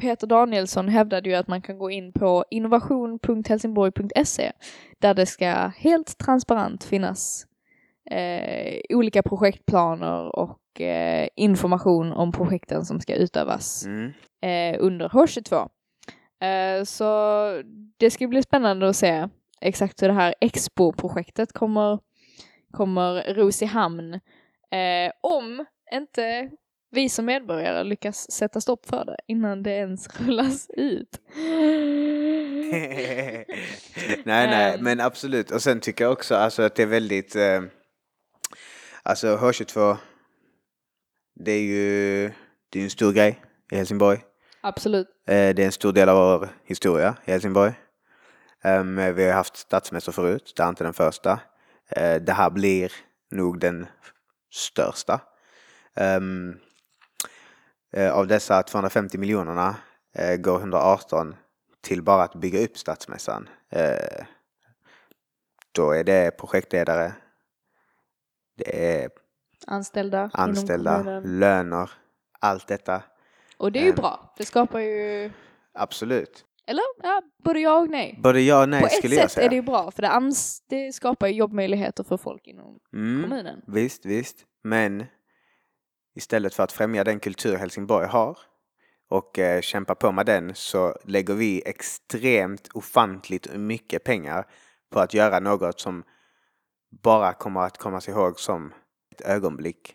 Peter 0.01 0.27
Danielsson 0.27 0.89
hävdade 0.89 1.29
ju 1.29 1.35
att 1.35 1.49
man 1.49 1.63
kan 1.63 1.79
gå 1.79 1.91
in 1.91 2.13
på 2.13 2.45
innovation.helsingborg.se 2.51 4.53
där 4.99 5.15
det 5.15 5.27
ska 5.27 5.73
helt 5.77 6.19
transparent 6.19 6.85
finnas 6.85 7.47
eh, 8.11 8.81
olika 8.89 9.23
projektplaner 9.23 10.37
och 10.37 10.81
eh, 10.81 11.29
information 11.37 12.13
om 12.13 12.33
projekten 12.33 12.85
som 12.85 13.01
ska 13.01 13.15
utövas 13.15 13.87
Mm. 13.87 14.13
eh, 14.43 14.77
under 14.81 15.09
H22. 15.09 15.69
Eh, 16.41 16.85
så 16.85 17.63
det 17.97 18.11
ska 18.11 18.29
bli 18.29 18.43
spännande 18.43 18.89
att 18.89 18.97
se 18.97 19.29
exakt 19.61 20.03
hur 20.03 20.09
det 20.09 20.15
här 20.15 20.35
Expo-projektet 20.41 21.53
kommer, 21.53 21.99
kommer 22.73 23.35
ros 23.35 23.63
i 23.63 23.67
hamn. 23.67 24.15
Eh, 24.73 25.13
om 25.23 25.65
inte 25.93 26.51
vi 26.91 27.09
som 27.09 27.25
medborgare 27.25 27.85
lyckas 27.85 28.31
sätta 28.31 28.61
stopp 28.61 28.87
för 28.87 29.05
det 29.05 29.17
innan 29.27 29.63
det 29.63 29.71
ens 29.71 30.21
rullas 30.21 30.71
ut. 30.71 31.21
nej, 32.71 33.47
nej, 34.25 34.75
Ehm. 34.75 34.85
men 34.85 35.01
absolut. 35.01 35.51
Och 35.51 35.63
sen 35.63 35.81
tycker 35.81 36.05
jag 36.05 36.13
också 36.13 36.35
alltså, 36.35 36.63
att 36.63 36.75
det 36.75 36.83
är 36.83 36.87
väldigt... 36.87 37.37
Eh, 37.37 37.63
alltså 39.03 39.37
H22, 39.37 39.97
det 41.45 41.53
är 41.53 41.63
ju 41.63 42.33
det 42.71 42.79
är 42.81 42.85
en 42.85 42.91
stor 42.91 43.13
grej 43.13 43.41
i 43.73 43.77
Helsingborg. 43.77 44.19
Absolut. 44.61 45.09
Eh, 45.29 45.35
det 45.35 45.59
är 45.63 45.67
en 45.67 45.73
stor 45.73 45.93
del 45.93 46.09
av 46.09 46.41
vår 46.41 46.49
historia 46.65 47.17
i 47.25 47.31
Helsingborg. 47.31 47.73
Ehm, 48.63 49.15
vi 49.15 49.25
har 49.27 49.33
haft 49.33 49.57
stadsmässor 49.57 50.13
förut, 50.13 50.53
det 50.57 50.63
är 50.63 50.69
inte 50.69 50.85
den 50.85 50.93
första. 50.93 51.41
Eh, 51.89 52.23
det 52.23 52.33
här 52.33 52.51
blir 52.51 52.93
nog 53.31 53.61
den 53.61 53.87
största. 54.53 55.21
Ehm, 55.95 56.59
eh, 57.93 58.13
av 58.13 58.27
dessa 58.27 58.63
250 58.63 59.19
miljonerna 59.19 59.77
eh, 60.15 60.37
går 60.37 60.59
118 60.61 61.37
till 61.81 62.03
bara 62.03 62.23
att 62.23 62.35
bygga 62.35 62.65
upp 62.65 62.79
stadsmässan. 62.79 63.49
Då 65.73 65.91
är 65.93 66.05
det 66.05 66.31
projektledare, 66.39 67.13
det 68.57 68.97
är 68.97 69.11
Anställda. 69.67 70.31
anställda, 70.33 71.21
löner, 71.25 71.91
allt 72.41 72.67
detta. 72.67 73.03
Och 73.57 73.73
det 73.73 73.79
är 73.79 73.83
ju 73.83 73.89
Ehm. 73.89 73.95
bra. 73.95 74.35
Det 74.37 74.45
skapar 74.45 74.79
ju, 74.81 75.31
Absolut. 75.73 76.45
Eller 76.71 76.83
ja, 77.03 77.23
både 77.45 77.61
ja 77.61 77.81
och 77.81 77.91
nej. 77.91 78.19
Både 78.23 78.41
ja 78.41 78.63
och 78.63 78.69
nej 78.69 78.81
På 78.81 78.87
ett 78.87 78.93
skulle 78.93 79.15
jag 79.15 79.23
sätt 79.23 79.33
säga. 79.33 79.47
är 79.47 79.49
det 79.51 79.57
ju 79.57 79.63
bra 79.63 79.91
för 79.91 80.03
det, 80.03 80.09
ans- 80.09 80.63
det 80.69 80.93
skapar 80.93 81.29
jobbmöjligheter 81.29 82.05
för 82.05 82.17
folk 82.17 82.47
inom 82.47 82.79
Mm. 82.95 83.23
kommunen. 83.23 83.63
Visst, 83.67 84.07
visst. 84.07 84.37
Men 84.65 85.05
istället 86.17 86.55
för 86.55 86.63
att 86.63 86.73
främja 86.73 87.05
den 87.05 87.21
kultur 87.21 87.57
Helsingborg 87.57 88.07
har 88.07 88.39
och 89.09 89.39
eh, 89.39 89.61
kämpa 89.61 89.95
på 89.95 90.13
med 90.13 90.27
den 90.27 90.55
så 90.55 90.97
lägger 91.05 91.35
vi 91.35 91.63
extremt 91.67 92.69
ofantligt 92.75 93.55
mycket 93.57 94.05
pengar 94.05 94.47
på 94.93 95.01
att 95.01 95.15
göra 95.15 95.41
något 95.41 95.81
som 95.81 96.03
bara 97.03 97.33
kommer 97.33 97.61
att 97.61 97.79
kommas 97.79 98.09
ihåg 98.09 98.41
som 98.41 98.73
ett 99.15 99.21
ögonblick. 99.21 99.95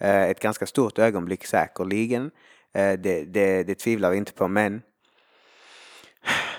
Eh, 0.00 0.22
ett 0.22 0.40
ganska 0.40 0.66
stort 0.66 0.98
ögonblick 0.98 1.44
säkerligen. 1.46 2.30
Eh, 2.74 2.92
det, 2.92 3.24
det, 3.24 3.62
det 3.62 3.74
tvivlar 3.74 4.10
vi 4.10 4.16
inte 4.16 4.32
på 4.32 4.48
men 4.48 4.82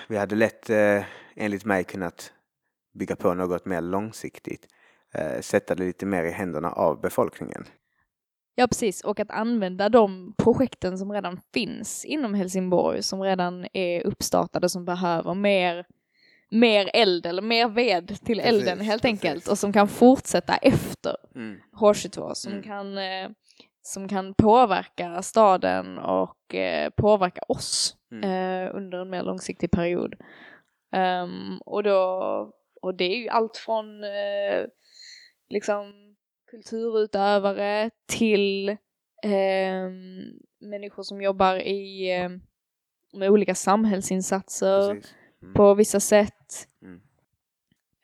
vi 0.08 0.16
hade 0.16 0.34
lätt 0.36 0.70
eh, 0.70 1.04
enligt 1.36 1.64
mig 1.64 1.84
kunnat 1.84 2.32
bygga 2.94 3.16
på 3.16 3.34
något 3.34 3.64
mer 3.66 3.80
långsiktigt 3.80 4.66
eh, 5.14 5.40
sätta 5.40 5.74
det 5.74 5.84
lite 5.84 6.06
mer 6.06 6.24
i 6.24 6.30
händerna 6.30 6.72
av 6.72 7.00
befolkningen. 7.00 7.64
Ja, 8.54 8.66
precis. 8.66 9.04
Och 9.04 9.20
att 9.20 9.30
använda 9.30 9.88
de 9.88 10.34
projekten 10.38 10.98
som 10.98 11.12
redan 11.12 11.40
finns 11.54 12.04
inom 12.04 12.34
Helsingborg, 12.34 13.02
som 13.02 13.22
redan 13.22 13.66
är 13.72 14.06
uppstartade, 14.06 14.68
som 14.68 14.84
behöver 14.84 15.34
mer, 15.34 15.86
mer 16.50 16.90
eld 16.94 17.26
eller 17.26 17.42
mer 17.42 17.68
ved 17.68 18.06
till 18.08 18.38
Precis, 18.38 18.44
elden 18.44 18.80
helt 18.80 19.02
precis. 19.02 19.24
enkelt 19.24 19.48
och 19.48 19.58
som 19.58 19.72
kan 19.72 19.88
fortsätta 19.88 20.56
efter 20.56 21.16
Mm. 21.34 21.60
H22, 21.80 22.34
som, 22.34 22.52
Mm. 22.52 22.64
kan, 22.64 22.98
eh, 22.98 23.30
som 23.82 24.08
kan 24.08 24.34
påverka 24.34 25.22
staden 25.22 25.98
och 25.98 26.54
eh, 26.54 26.90
påverka 26.96 27.40
oss 27.48 27.96
Mm. 28.12 28.24
eh, 28.24 28.76
under 28.76 28.98
en 28.98 29.10
mer 29.10 29.22
långsiktig 29.22 29.70
period. 29.70 30.14
Ehm, 30.92 31.58
och, 31.64 31.82
då, 31.82 32.52
och 32.82 32.94
det 32.94 33.04
är 33.04 33.16
ju 33.16 33.28
allt 33.28 33.56
från 33.56 34.04
eh, 34.04 34.66
liksom 35.48 35.92
kulturutövare 36.50 37.90
till 38.06 38.76
ehm, 39.22 40.22
människor 40.60 41.02
som 41.02 41.22
jobbar 41.22 41.56
i, 41.56 42.12
eh, 42.16 42.30
med 43.12 43.30
olika 43.30 43.54
samhällsinsatser. 43.54 45.02
Mm. 45.42 45.54
på 45.54 45.74
vissa 45.74 46.00
sätt. 46.00 46.68
Mm. 46.82 47.00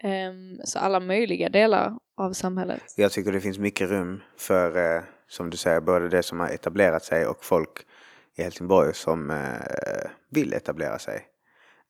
Ehm, 0.03 0.61
så 0.65 0.79
alla 0.79 1.01
möjliga 1.01 1.49
delar 1.49 1.99
av 2.17 2.33
samhället. 2.33 2.83
Jag 2.97 3.13
tycker 3.13 3.33
det 3.33 3.41
finns 3.41 3.59
mycket 3.59 3.91
rum 3.91 4.23
för, 4.37 4.97
eh, 4.97 5.03
som 5.29 5.51
du 5.51 5.57
säger, 5.57 5.81
både 5.81 6.09
det 6.09 6.23
som 6.23 6.41
har 6.41 6.49
etablerat 6.49 7.05
sig 7.05 7.27
och 7.27 7.45
folk 7.45 7.87
i 8.35 8.43
Helsingborg 8.43 8.95
som 8.95 9.31
eh, 9.31 10.11
vill 10.31 10.53
etablera 10.53 10.99
sig. 10.99 11.27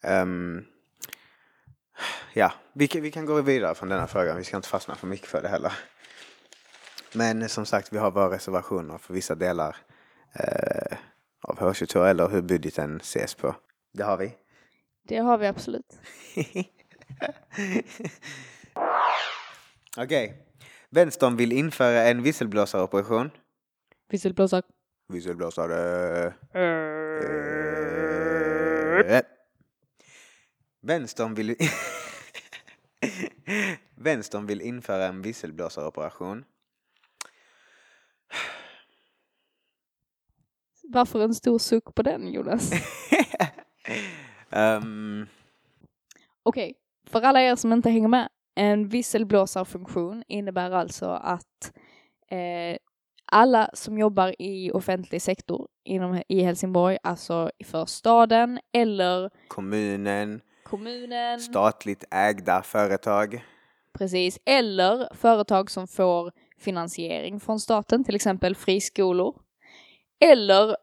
Ehm, 0.03 0.65
ja, 2.33 2.53
vi 2.73 2.89
kan, 2.89 3.03
vi 3.03 3.11
kan 3.11 3.27
gå 3.27 3.43
vidare 3.43 3.75
från 3.75 3.89
denna 3.89 4.07
frågan. 4.07 4.37
Vi 4.37 4.45
ska 4.45 4.57
inte 4.57 4.69
fastna 4.69 4.95
för 4.95 5.07
mycket 5.07 5.27
för 5.29 5.43
det 5.43 5.49
heller. 5.49 5.73
Men 7.15 7.49
som 7.49 7.67
sagt, 7.67 7.93
vi 7.93 7.99
har 7.99 8.11
våra 8.11 8.31
reservationer 8.31 8.99
för 8.99 9.15
vissa 9.15 9.35
delar 9.35 9.77
eh, 10.33 10.97
av 11.41 11.59
H22 11.59 12.07
eller 12.07 12.29
hur 12.29 12.43
budgeten 12.43 12.97
ses 12.97 13.35
på. 13.35 13.57
Det 13.93 14.03
har 14.03 14.17
vi. 14.17 14.35
Det 15.09 15.17
har 15.17 15.39
vi 15.39 15.47
absolut. 15.47 15.99
Okej. 19.97 20.41
Vänstern 20.91 21.37
vill 21.37 21.53
införa 21.53 22.03
en 22.03 22.23
visselblåsaroperation. 22.23 23.31
Visselblåsare. 25.09 26.35
Eh. 29.09 29.23
Vänstern 30.81 31.35
vill... 31.35 31.57
Vänstern 33.95 34.47
vill 34.47 34.61
införa 34.61 35.07
en 35.07 35.23
visselblåsaroperation. 35.23 36.45
Varför 40.83 41.21
en 41.21 41.35
stor 41.35 41.59
suck 41.59 41.95
på 41.95 42.03
den 42.03 42.33
Jonas? 42.33 42.71
Ehm, 44.51 45.27
Okej, 46.43 46.75
för 47.07 47.23
alla 47.23 47.43
er 47.43 47.57
som 47.57 47.73
inte 47.73 47.91
hänger 47.91 48.09
med. 48.09 48.29
En 48.55 48.89
visselblåsarfunktion 48.89 50.25
innebär 50.29 50.71
alltså 50.71 51.07
att 51.11 51.73
eh, 52.31 52.77
alla 53.33 53.71
som 53.75 53.99
jobbar 53.99 54.35
i 54.43 54.71
offentlig 54.71 55.23
sektor 55.23 55.69
inom, 55.85 56.23
i 56.29 56.43
Helsingborg, 56.43 56.99
alltså 57.03 57.51
för 57.65 57.87
staden 57.87 58.61
eller 58.73 59.31
kommunen, 59.49 60.41
kommunen, 60.65 61.41
statligt 61.41 62.05
ägda 62.11 62.63
företag. 62.63 63.45
precis, 63.99 64.39
eller 64.47 65.15
företag 65.15 65.71
som 65.71 65.89
får 65.89 66.33
finansiering 66.59 67.41
från 67.41 67.61
staten, 67.61 68.05
till 68.05 68.15
exempel 68.15 68.55
friskolor, 68.55 69.41
eller 70.25 70.77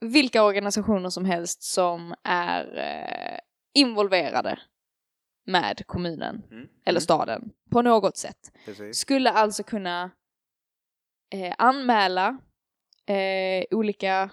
vilka 0.00 0.42
organisationer 0.44 1.10
som 1.10 1.24
helst 1.24 1.62
som 1.62 2.14
är 2.24 2.78
eh, 2.78 3.38
involverade 3.74 4.58
med 5.46 5.82
kommunen 5.86 6.42
Mm. 6.50 6.68
eller 6.84 6.98
Mm. 6.98 7.00
staden 7.00 7.50
på 7.70 7.82
något 7.82 8.16
sätt. 8.16 8.52
Precis. 8.64 8.96
Skulle 8.98 9.30
alltså 9.30 9.62
kunna 9.62 10.10
eh, 11.30 11.54
anmäla 11.58 12.38
eh, 13.06 13.64
olika 13.70 14.30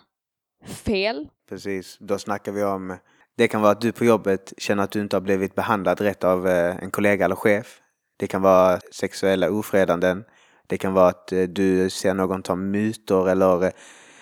fel. 0.66 1.30
Precis, 1.50 1.98
då 2.00 2.20
snackar 2.20 2.52
vi 2.52 2.64
om 2.64 2.98
det 3.38 3.48
kan 3.48 3.62
vara 3.62 3.72
att 3.72 3.82
du 3.82 3.92
på 3.92 4.06
jobbet 4.06 4.54
känner 4.58 4.84
att 4.84 4.92
du 4.92 5.02
inte 5.02 5.16
har 5.16 5.22
blivit 5.22 5.56
behandlad 5.56 6.02
rätt 6.02 6.24
av 6.24 6.48
eh, 6.48 6.76
en 6.84 6.92
kollega 6.92 7.26
eller 7.26 7.36
chef. 7.36 7.82
Det 8.18 8.28
kan 8.28 8.42
vara 8.42 8.80
sexuella 8.92 9.52
ofredanden. 9.52 10.24
Det 10.68 10.78
kan 10.78 10.94
vara 10.94 11.08
att 11.08 11.32
eh, 11.32 11.44
du 11.44 11.90
ser 11.90 12.14
någon 12.14 12.44
ta 12.44 12.56
mutor 12.56 13.30
eller 13.30 13.64
eh, 13.64 13.72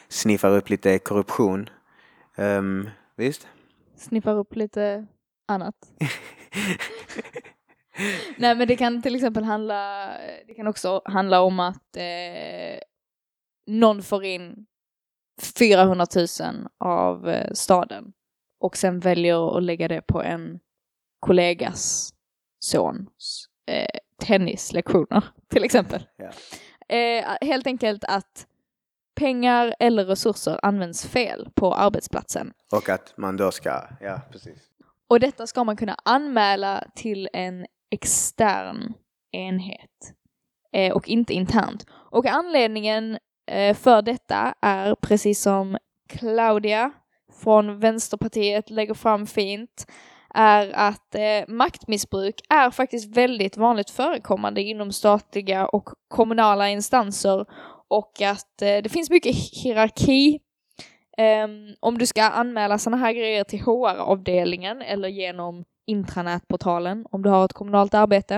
sniffar 0.08 0.51
upp 0.51 0.70
lite 0.70 1.00
korruption. 1.00 1.70
Ehm, 2.36 2.89
visst? 3.15 3.47
Sniffar 3.97 4.36
upp 4.36 4.56
lite 4.56 5.08
annat. 5.47 5.76
Nej 8.38 8.56
men 8.56 8.67
det 8.67 8.75
kan 8.75 9.01
till 9.01 9.15
exempel 9.15 9.43
handla, 9.43 10.08
det 10.47 10.53
kan 10.53 10.67
också 10.67 11.01
handla 11.06 11.41
om 11.41 11.60
att 11.60 11.97
eh, 11.97 12.79
någon 13.67 14.03
får 14.03 14.25
in 14.25 14.65
400 15.60 16.06
000 16.15 16.27
av 16.79 17.29
eh, 17.29 17.53
staden 17.53 18.13
och 18.60 18.77
sen 18.77 18.99
väljer 18.99 19.58
att 19.58 19.63
lägga 19.63 19.88
det 19.88 20.01
på 20.01 20.21
en 20.21 20.60
kollegas 21.19 22.13
sons 22.60 23.47
eh, 23.67 23.99
tennislektioner 24.19 25.23
till 25.49 25.63
exempel. 25.63 26.08
Eh, 26.88 27.25
helt 27.41 27.67
enkelt 27.67 28.03
att 28.03 28.47
pengar 29.15 29.75
eller 29.79 30.06
resurser 30.06 30.60
används 30.63 31.08
fel 31.08 31.49
på 31.56 31.75
arbetsplatsen. 31.75 32.53
Och 32.71 32.89
att 32.89 33.13
man 33.17 33.38
då 33.38 33.51
ska, 33.51 33.84
ja 34.01 34.21
precis. 34.32 34.69
Och 35.08 35.19
detta 35.19 35.47
ska 35.47 35.63
man 35.63 35.77
kunna 35.77 35.97
anmäla 36.06 36.84
till 36.95 37.29
en 37.34 37.65
extern 37.93 38.93
enhet 39.32 40.13
eh, 40.73 40.93
och 40.93 41.10
inte 41.10 41.34
internt. 41.34 41.86
Och 42.12 42.25
anledningen 42.25 43.17
eh, 43.51 43.75
för 43.75 44.01
detta 44.01 44.56
är 44.62 44.95
precis 44.95 45.41
som 45.41 45.77
Claudia 46.10 46.91
från 47.43 47.79
Vänsterpartiet 47.79 48.69
lägger 48.69 48.93
fram 48.93 49.27
fint 49.27 49.86
är 50.34 50.71
att 50.75 51.15
eh, 51.15 51.47
maktmissbruk 51.47 52.36
är 52.49 52.71
faktiskt 52.71 53.17
väldigt 53.17 53.58
vanligt 53.58 53.89
förekommande 53.89 54.62
inom 54.62 54.91
statliga 54.91 55.67
och 55.67 55.89
kommunala 56.08 56.69
instanser 56.69 57.45
och 57.88 58.21
att 58.21 58.62
eh, 58.62 58.77
det 58.84 58.91
finns 58.91 59.10
mycket 59.10 59.36
hierarki 59.36 60.39
ehm, 61.17 61.75
om 61.79 61.97
du 61.97 62.06
ska 62.06 62.23
anmäla 62.23 62.77
sådana 62.77 62.97
här 62.97 63.13
grejer 63.13 63.43
till 63.43 63.62
HR-avdelningen 63.62 64.82
eller 64.82 65.10
genom 65.10 65.63
intranätportalen 65.86 67.06
om 67.12 67.22
du 67.22 67.30
har 67.30 67.46
ett 67.46 67.54
kommunalt 67.54 67.93
arbete 67.93 68.36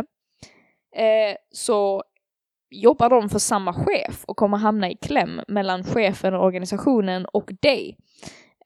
eh, 0.96 1.36
så 1.52 2.04
jobbar 2.70 3.10
de 3.10 3.30
för 3.30 3.40
samma 3.40 3.74
chef 3.74 4.24
och 4.26 4.38
kommer 4.38 4.58
hamna 4.58 4.90
i 4.90 4.96
kläm 4.96 5.42
mellan 5.48 5.84
chefen 5.84 6.34
och 6.34 6.46
organisationen 6.46 7.26
och 7.26 7.52
dig. 7.62 7.98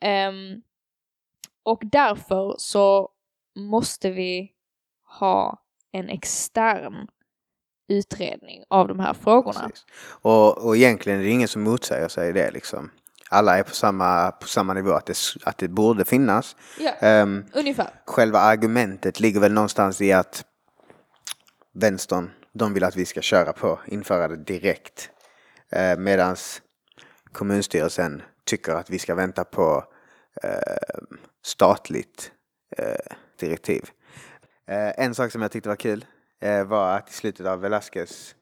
Ehm, 0.02 0.62
och 1.64 1.82
därför 1.86 2.56
så 2.58 3.10
måste 3.56 4.12
vi 4.12 4.52
ha 5.20 5.64
en 5.92 6.10
extern 6.10 7.08
utredning 7.88 8.64
av 8.68 8.88
de 8.88 9.00
här 9.00 9.14
frågorna. 9.14 9.60
Precis. 9.60 9.86
Och, 10.22 10.66
och 10.66 10.78
egentligen 10.78 11.20
är 11.20 11.24
det 11.24 11.30
ingen 11.30 11.48
som 11.48 11.62
motsäger 11.62 12.08
sig 12.08 12.34
det 12.34 12.52
liksom. 12.52 12.92
Alla 13.32 13.58
är 13.58 13.64
på 13.64 13.76
samma, 13.76 14.32
på 14.32 14.48
samma 14.48 14.74
nivå, 14.74 14.92
att 14.92 15.06
det, 15.06 15.18
att 15.44 15.58
det 15.58 15.68
borde 15.68 16.06
finnas. 16.06 16.56
Ja, 16.80 16.92
Ehm, 17.00 17.46
ungefär. 17.54 17.90
själva 18.06 18.40
argumentet 18.40 19.20
ligger 19.20 19.40
väl 19.40 19.54
någonstans 19.54 20.02
i 20.02 20.14
att 20.14 20.46
vänstern, 21.74 22.30
de 22.54 22.74
vill 22.74 22.84
att 22.84 22.96
vi 22.96 23.06
ska 23.06 23.22
köra 23.22 23.54
på, 23.54 23.80
införa 23.88 24.28
det 24.28 24.36
direkt. 24.38 25.10
Eh, 25.72 25.98
Medan 25.98 26.36
kommunstyrelsen 27.32 28.22
tycker 28.46 28.74
att 28.76 28.90
vi 28.90 29.00
ska 29.00 29.16
vänta 29.16 29.44
på 29.44 29.84
eh, 30.44 31.00
statligt 31.46 32.32
eh, 32.78 33.16
direktiv. 33.40 33.90
Eh, 34.68 34.92
en 35.06 35.16
sak 35.16 35.32
som 35.32 35.42
jag 35.42 35.52
tyckte 35.52 35.70
var 35.70 35.76
kul 35.76 36.06
eh, 36.42 36.64
var 36.64 36.98
att 36.98 37.10
i 37.10 37.14
slutet 37.14 37.46
av 37.48 37.60
Velasquez 37.62 38.36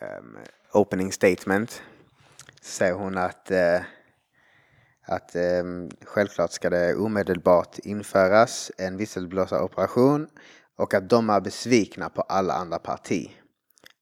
ehm, 0.00 0.36
opening 0.72 1.12
statement 1.12 1.82
säger 2.62 2.92
hon 2.94 3.18
att 3.18 3.50
att 5.08 5.36
eh, 5.36 5.64
självklart 6.04 6.52
ska 6.52 6.70
det 6.70 6.94
omedelbart 6.94 7.78
införas 7.78 8.72
en 8.78 8.96
visselblåsaroperation 8.96 10.28
och 10.76 10.94
att 10.94 11.10
de 11.10 11.30
är 11.30 11.40
besvikna 11.40 12.08
på 12.08 12.22
alla 12.22 12.54
andra 12.54 12.78
parti 12.78 13.30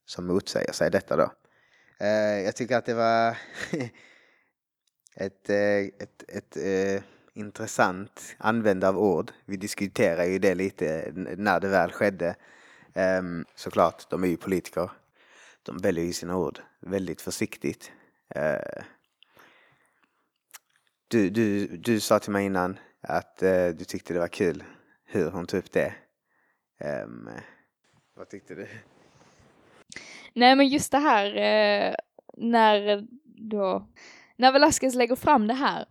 som 0.07 0.27
motsäger 0.27 0.73
sig 0.73 0.90
detta 0.90 1.16
då. 1.16 1.33
Eh, 1.99 2.40
jag 2.45 2.57
tycker 2.57 2.77
att 2.77 2.87
det 2.87 2.95
var 2.95 3.38
ett, 5.16 5.51
eh, 5.51 5.79
ett, 5.79 6.25
ett 6.29 6.57
eh, 6.57 7.03
intressant 7.35 8.37
användande 8.38 8.87
av 8.87 8.99
ord. 8.99 9.33
Vi 9.45 9.57
diskuterar 9.57 10.25
ju 10.25 10.38
det 10.38 10.55
lite 10.55 11.12
när 11.14 11.61
det 11.61 11.69
väl 11.69 11.92
skedde. 11.92 12.37
Um, 12.95 13.45
såklart, 13.55 14.11
de 14.11 14.25
är 14.25 14.29
ju 14.29 14.37
politiker. 14.37 14.90
De 15.62 15.79
väljer 15.79 16.05
ju 16.05 16.12
sina 16.12 16.37
ord 16.37 16.59
väldigt 16.81 17.21
försiktigt. 17.21 17.90
Uh, 18.37 18.83
du, 21.09 21.31
du, 21.31 21.66
du 21.66 22.01
sa 22.01 22.19
till 22.19 22.33
mig 22.33 22.47
innan 22.47 22.79
att 23.01 23.42
eh, 23.42 23.69
du 23.69 23.85
tyckte 23.85 24.14
det 24.14 24.21
var 24.21 24.29
kul 24.29 24.64
hur 25.05 25.31
hon 25.31 25.47
tog 25.47 25.59
upp 25.59 25.73
det. 25.73 25.95
Um, 27.05 27.29
vad 28.16 28.29
tyckte 28.29 28.55
du? 28.55 28.69
Nej 30.35 30.57
men 30.57 30.69
just 30.69 30.92
det 30.92 30.99
här 30.99 31.27
eh, 31.27 31.95
när 32.37 33.07
då, 33.25 33.88
när 34.37 34.53
Velasquez 34.53 34.95
lägger 34.95 35.16
fram 35.16 35.47
det 35.47 35.55
här 35.55 35.87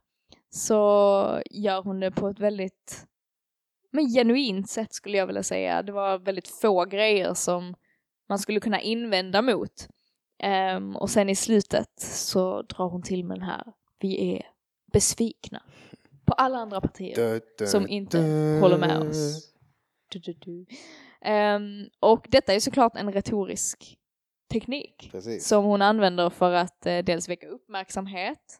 så 0.50 1.42
gör 1.52 1.82
hon 1.82 2.00
det 2.00 2.12
på 2.12 2.28
ett 2.28 2.40
väldigt 2.40 3.08
men 3.92 4.06
genuint 4.06 4.70
sätt 4.70 4.94
skulle 4.94 5.18
jag 5.18 5.28
vilja 5.28 5.44
säga. 5.44 5.84
Det 5.84 5.92
var 5.92 6.18
väldigt 6.18 6.48
få 6.48 6.86
grejer 6.86 7.34
som 7.34 7.76
man 8.30 8.40
skulle 8.40 8.60
kunna 8.60 8.82
invända 8.82 9.42
mot. 9.42 9.88
Um, 10.76 10.96
och 10.96 11.10
sen 11.10 11.30
i 11.30 11.36
slutet 11.36 12.00
så 12.00 12.62
drar 12.62 12.90
hon 12.90 13.04
till 13.04 13.26
med 13.26 13.38
den 13.38 13.46
här, 13.46 13.64
vi 14.00 14.36
är 14.36 14.55
besvikna. 14.96 15.62
på 16.26 16.34
alla 16.34 16.58
andra 16.58 16.82
partier 16.82 17.16
Du, 17.16 17.42
du, 17.58 17.68
som 17.68 17.88
inte 17.88 18.18
du. 18.18 18.60
håller 18.60 18.78
med 18.78 18.98
oss. 19.10 19.52
Ehm, 21.22 21.90
och 22.00 22.26
detta 22.30 22.54
är 22.54 22.60
såklart 22.60 22.96
en 22.96 23.12
retorisk 23.14 23.98
teknik 24.52 25.10
Precis. 25.12 25.48
som 25.48 25.66
hon 25.66 25.82
använder 25.82 26.30
för 26.30 26.52
att 26.54 26.86
eh, 26.86 26.98
dels 26.98 27.30
väcka 27.30 27.48
uppmärksamhet 27.48 28.60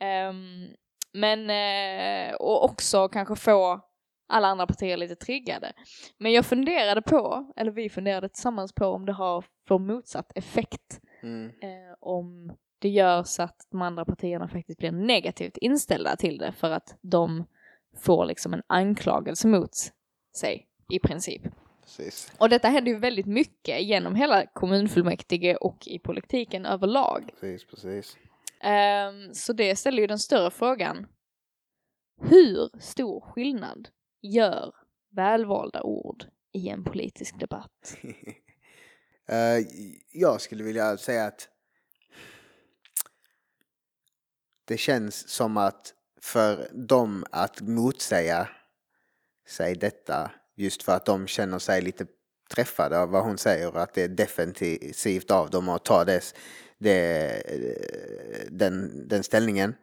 ehm, 0.00 0.66
men 1.12 1.50
eh, 1.50 2.34
och 2.34 2.64
också 2.64 3.08
kanske 3.08 3.36
få 3.36 3.80
alla 4.28 4.48
andra 4.48 4.66
partier 4.66 4.96
lite 4.96 5.16
triggade. 5.16 5.72
Men 6.18 6.32
jag 6.32 6.46
funderade 6.46 7.02
på, 7.02 7.52
eller 7.56 7.70
vi 7.70 7.88
funderade 7.90 8.28
tillsammans 8.28 8.72
på 8.72 8.86
om 8.86 9.06
det 9.06 9.12
har 9.12 9.44
får 9.68 9.78
motsatt 9.78 10.32
effekt 10.34 11.00
Mm. 11.22 11.46
eh, 11.46 11.94
om 12.00 12.52
det 12.78 12.88
gör 12.88 13.22
så 13.22 13.42
att 13.42 13.66
de 13.70 13.82
andra 13.82 14.04
partierna 14.04 14.48
faktiskt 14.48 14.78
blir 14.78 14.92
negativt 14.92 15.56
inställda 15.56 16.16
till 16.16 16.38
det 16.38 16.52
för 16.52 16.70
att 16.70 16.98
de 17.00 17.44
får 17.96 18.26
liksom 18.26 18.54
en 18.54 18.62
anklagelse 18.66 19.48
mot 19.48 19.70
sig 20.36 20.66
i 20.92 20.98
princip. 20.98 21.42
Precis. 21.82 22.32
Och 22.38 22.48
detta 22.48 22.68
händer 22.68 22.92
ju 22.92 22.98
väldigt 22.98 23.26
mycket 23.26 23.82
genom 23.82 24.14
hela 24.14 24.46
kommunfullmäktige 24.46 25.56
och 25.56 25.88
i 25.88 25.98
politiken 25.98 26.66
överlag. 26.66 27.30
Precis, 27.40 27.66
precis. 27.66 28.16
Ehm, 28.60 29.34
så 29.34 29.52
det 29.52 29.76
ställer 29.76 30.00
ju 30.00 30.06
den 30.06 30.18
större 30.18 30.50
frågan. 30.50 31.06
Hur 32.20 32.80
stor 32.80 33.20
skillnad 33.20 33.88
gör 34.22 34.74
välvalda 35.10 35.82
ord 35.82 36.24
i 36.52 36.68
en 36.68 36.84
politisk 36.84 37.40
debatt? 37.40 37.96
Eh, 39.30 39.66
jag 40.12 40.40
skulle 40.40 40.64
vilja 40.64 40.96
säga 40.96 41.26
att 41.26 41.48
det 44.68 44.76
känns 44.76 45.28
som 45.28 45.56
att 45.56 45.94
för 46.20 46.68
dem 46.72 47.24
att 47.30 47.60
motsäga 47.60 48.48
sig 49.48 49.74
detta 49.74 50.30
just 50.56 50.82
för 50.82 50.92
att 50.92 51.06
de 51.06 51.26
känner 51.26 51.58
sig 51.58 51.82
lite 51.82 52.06
träffade 52.50 52.98
av 52.98 53.10
vad 53.10 53.24
hon 53.24 53.38
säger 53.38 53.74
och 53.74 53.82
att 53.82 53.94
det 53.94 54.02
är 54.02 54.08
defensivt 54.08 55.30
av 55.30 55.50
dem 55.50 55.68
att 55.68 55.84
ta 55.84 56.04
det, 56.04 56.34
det, 56.78 57.42
den, 58.50 59.08
den 59.08 59.22
ställningen. 59.22 59.74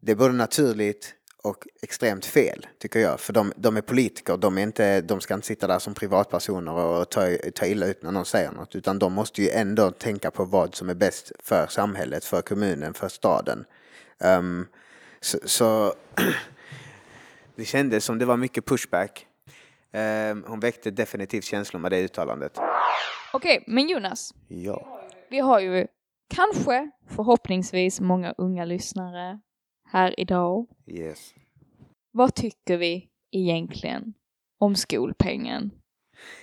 Det 0.00 0.12
är 0.12 0.16
både 0.16 0.34
naturligt 0.34 1.14
och 1.42 1.66
extremt 1.82 2.24
fel, 2.26 2.66
tycker 2.78 3.00
jag. 3.00 3.20
För 3.20 3.32
de, 3.32 3.52
de 3.56 3.76
är 3.76 3.80
politiker, 3.80 4.36
de, 4.36 4.58
är 4.58 4.62
inte, 4.62 5.00
de 5.00 5.20
ska 5.20 5.34
inte 5.34 5.46
sitta 5.46 5.66
där 5.66 5.78
som 5.78 5.94
privatpersoner 5.94 6.72
och 6.72 7.10
ta, 7.10 7.36
ta 7.54 7.66
illa 7.66 7.86
ut 7.86 8.02
när 8.02 8.12
någon 8.12 8.24
säger 8.24 8.50
något. 8.52 8.74
Utan 8.76 8.98
de 8.98 9.12
måste 9.12 9.42
ju 9.42 9.50
ändå 9.50 9.90
tänka 9.90 10.30
på 10.30 10.44
vad 10.44 10.74
som 10.74 10.88
är 10.90 10.94
bäst 10.94 11.32
för 11.38 11.66
samhället, 11.66 12.24
för 12.24 12.42
kommunen, 12.42 12.94
för 12.94 13.08
staden. 13.08 13.64
Ehm, 14.20 14.66
så, 15.20 15.38
så 15.44 15.94
det 17.56 17.64
kändes 17.64 18.04
som 18.04 18.18
det 18.18 18.24
var 18.24 18.36
mycket 18.36 18.66
pushback. 18.66 19.26
Ehm, 19.92 20.44
hon 20.48 20.60
väckte 20.60 20.90
definitivt 20.90 21.44
känslor 21.44 21.80
med 21.80 21.90
det 21.92 22.00
uttalandet. 22.00 22.58
Okej, 23.32 23.64
men 23.66 23.88
Jonas, 23.88 24.34
Ja. 24.48 24.98
vi 25.30 25.38
har 25.38 25.60
ju 25.60 25.86
kanske, 26.34 26.90
förhoppningsvis, 27.08 28.00
många 28.00 28.34
unga 28.38 28.64
lyssnare 28.64 29.40
här 29.92 30.20
idag. 30.20 30.66
Yes. 30.86 31.34
Vad 32.10 32.34
tycker 32.34 32.76
vi 32.76 33.10
egentligen 33.30 34.14
om 34.58 34.76
skolpengen? 34.76 35.70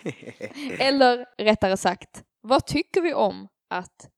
Eller 0.79 1.25
rättare 1.37 1.77
sagt, 1.77 2.23
vad 2.41 2.65
tycker 2.65 3.01
vi 3.01 3.13
om 3.13 3.47
att 3.69 4.11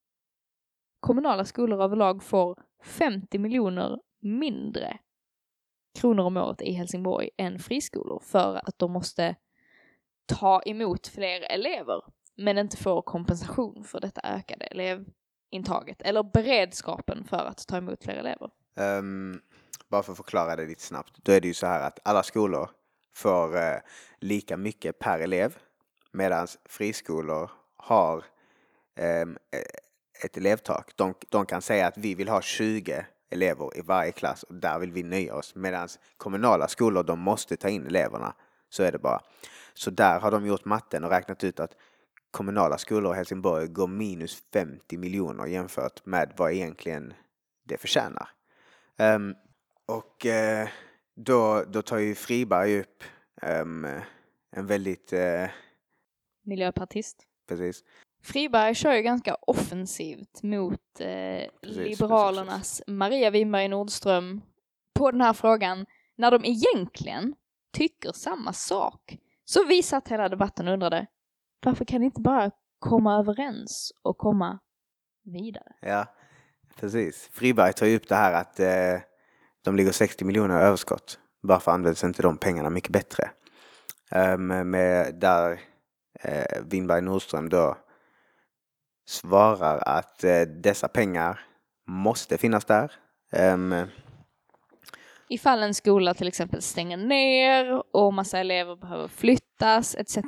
kommunala 1.00 1.44
skolor 1.44 1.82
överlag 1.82 2.22
får 2.22 2.62
50 2.84 3.38
miljoner 3.38 4.00
mindre 4.20 4.98
kronor 5.98 6.24
om 6.24 6.36
året 6.36 6.62
i 6.62 6.72
Helsingborg 6.72 7.30
än 7.36 7.58
friskolor 7.58 8.20
för 8.24 8.56
att 8.68 8.78
de 8.78 8.92
måste 8.92 9.36
ta 10.26 10.62
emot 10.62 11.06
fler 11.06 11.52
elever 11.52 12.02
men 12.36 12.58
inte 12.58 12.76
får 12.76 13.02
kompensation 13.02 13.84
för 13.84 14.00
detta 14.00 14.20
ökade 14.24 14.64
elevintaget 14.64 16.02
eller 16.02 16.22
beredskapen 16.22 17.24
för 17.24 17.44
att 17.46 17.66
ta 17.68 17.76
emot 17.76 18.04
fler 18.04 18.14
elever. 18.14 18.50
Um, 18.74 19.40
bara 19.88 20.02
för 20.02 20.12
att 20.12 20.16
förklara 20.16 20.56
det 20.56 20.66
lite 20.66 20.82
snabbt. 20.82 21.12
Då 21.22 21.32
är 21.32 21.40
det 21.40 21.48
ju 21.48 21.54
så 21.54 21.66
här 21.66 21.80
att 21.80 21.98
alla 22.02 22.22
skolor 22.22 22.70
får 23.14 23.56
uh, 23.56 23.78
lika 24.20 24.56
mycket 24.56 24.98
per 24.98 25.18
elev 25.18 25.58
medan 26.12 26.46
friskolor 26.64 27.50
har 27.76 28.24
um, 29.22 29.38
ett 30.24 30.36
elevtak. 30.36 30.92
De, 30.96 31.14
de 31.28 31.46
kan 31.46 31.62
säga 31.62 31.86
att 31.86 31.98
vi 31.98 32.14
vill 32.14 32.28
ha 32.28 32.42
20 32.42 33.06
elever 33.30 33.78
i 33.78 33.80
varje 33.80 34.12
klass 34.12 34.42
och 34.42 34.54
där 34.54 34.78
vill 34.78 34.92
vi 34.92 35.02
nöja 35.02 35.34
oss. 35.34 35.54
Medan 35.54 35.88
kommunala 36.16 36.68
skolor, 36.68 37.02
de 37.02 37.18
måste 37.18 37.56
ta 37.56 37.68
in 37.68 37.86
eleverna. 37.86 38.34
Så 38.68 38.82
är 38.82 38.92
det 38.92 38.98
bara. 38.98 39.20
Så 39.74 39.90
där 39.90 40.20
har 40.20 40.30
de 40.30 40.46
gjort 40.46 40.64
matten 40.64 41.04
och 41.04 41.10
räknat 41.10 41.44
ut 41.44 41.60
att 41.60 41.76
kommunala 42.30 42.78
skolor 42.78 43.12
i 43.12 43.16
Helsingborg 43.16 43.66
går 43.66 43.86
minus 43.86 44.42
50 44.52 44.96
miljoner 44.96 45.46
jämfört 45.46 46.06
med 46.06 46.32
vad 46.36 46.52
egentligen 46.52 47.14
det 47.64 47.78
förtjänar. 47.78 48.28
Ehm, 49.02 49.34
och 49.86 50.26
eh, 50.26 50.68
då, 51.16 51.64
då 51.68 51.82
tar 51.82 51.98
ju 51.98 52.14
Friberg 52.14 52.80
upp 52.80 53.04
ehm, 53.42 53.86
en 54.56 54.66
väldigt, 54.66 55.12
eh, 55.12 55.50
Miljöpartist. 56.44 57.16
precis, 57.48 57.84
Friberg 58.22 58.74
kör 58.74 58.92
ju 58.92 59.02
ganska 59.02 59.34
offensivt 59.34 60.42
mot 60.42 61.00
eh, 61.00 61.50
Precis, 61.62 61.76
Liberalernas 61.76 62.82
Maria 62.86 63.30
Winberg 63.30 63.68
Nordström 63.68 64.40
på 64.94 65.10
den 65.10 65.20
här 65.20 65.32
frågan 65.32 65.86
när 66.16 66.30
de 66.30 66.44
egentligen 66.44 67.34
tycker 67.72 68.12
samma 68.12 68.52
sak. 68.52 69.18
Så 69.44 69.64
vi 69.64 69.82
satt 69.82 70.08
hela 70.08 70.28
debatten 70.28 70.68
och 70.68 70.74
undrade 70.74 71.06
varför 71.64 71.84
kan 71.84 72.00
ni 72.00 72.06
inte 72.06 72.20
bara 72.20 72.50
komma 72.78 73.18
överens 73.18 73.92
och 74.02 74.18
komma 74.18 74.58
vidare? 75.24 75.72
ja, 75.80 76.06
precis. 76.80 77.30
Friberg 77.32 77.72
tar 77.72 77.86
ju 77.86 77.96
upp 77.96 78.08
det 78.08 78.14
här 78.14 78.32
att 78.32 78.60
eh, 78.60 79.00
de 79.64 79.76
ligger 79.76 79.92
60 79.92 80.24
miljoner 80.24 80.60
i 80.60 80.62
överskott. 80.62 81.18
Varför 81.40 81.72
används 81.72 82.04
inte 82.04 82.22
de 82.22 82.36
pengarna 82.36 82.70
mycket 82.70 82.90
bättre? 82.90 83.30
Um, 84.14 84.70
med 84.70 85.14
där 85.14 85.60
eh, 86.20 86.62
Winberg 86.62 87.02
Nordström 87.02 87.48
då 87.48 87.76
svarar 89.06 89.78
att 89.78 90.24
eh, 90.24 90.40
dessa 90.40 90.88
pengar 90.88 91.40
måste 91.86 92.38
finnas 92.38 92.64
där. 92.64 92.92
Um, 93.36 93.86
Ifall 95.28 95.62
en 95.62 95.74
skola 95.74 96.14
till 96.14 96.28
exempel 96.28 96.62
stänger 96.62 96.96
ner 96.96 97.82
och 97.96 98.14
massa 98.14 98.38
elever 98.38 98.76
behöver 98.76 99.08
flyttas 99.08 99.94
etc. 99.94 100.18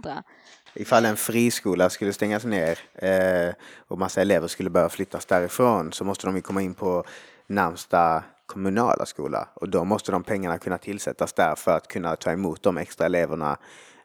Ifall 0.75 1.05
en 1.05 1.17
friskola 1.17 1.91
skulle 1.91 2.13
stängas 2.13 2.45
ner 2.45 2.79
eh, 2.95 3.55
och 3.89 3.99
massa 3.99 4.21
elever 4.21 4.49
skulle 4.49 4.71
börja 4.71 4.89
flyttas 4.89 5.27
därifrån 5.27 5.93
så 5.93 6.05
måste 6.05 6.27
de 6.27 6.37
ju 6.37 6.43
komma 6.43 6.63
in 6.63 6.75
på 6.75 7.05
närmsta 7.47 8.25
kommunala 8.47 9.07
skola 9.07 9.49
och 9.55 9.69
då 9.69 9.85
måste 9.85 10.13
de 10.13 10.23
pengarna 10.23 10.59
kunna 10.59 10.79
tillsättas 10.79 11.33
där 11.33 11.55
för 11.55 11.77
att 11.77 11.89
kunna 11.89 12.17
ta 12.17 12.33
emot 12.33 12.63
de 12.63 12.79
extra 12.79 13.07
eleverna 13.07 13.57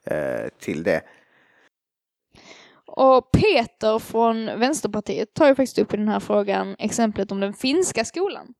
eh, 0.03 0.49
till 0.59 0.83
det. 0.83 1.01
Och 2.85 3.31
Peter 3.31 3.99
från 3.99 4.45
Vänsterpartiet 4.45 5.33
tar 5.33 5.47
ju 5.47 5.55
faktiskt 5.55 5.79
upp 5.79 5.93
i 5.93 5.97
den 5.97 6.07
här 6.07 6.19
frågan 6.19 6.75
exemplet 6.79 7.31
om 7.31 7.39
den 7.39 7.53
finska 7.53 8.05
skolan. 8.05 8.53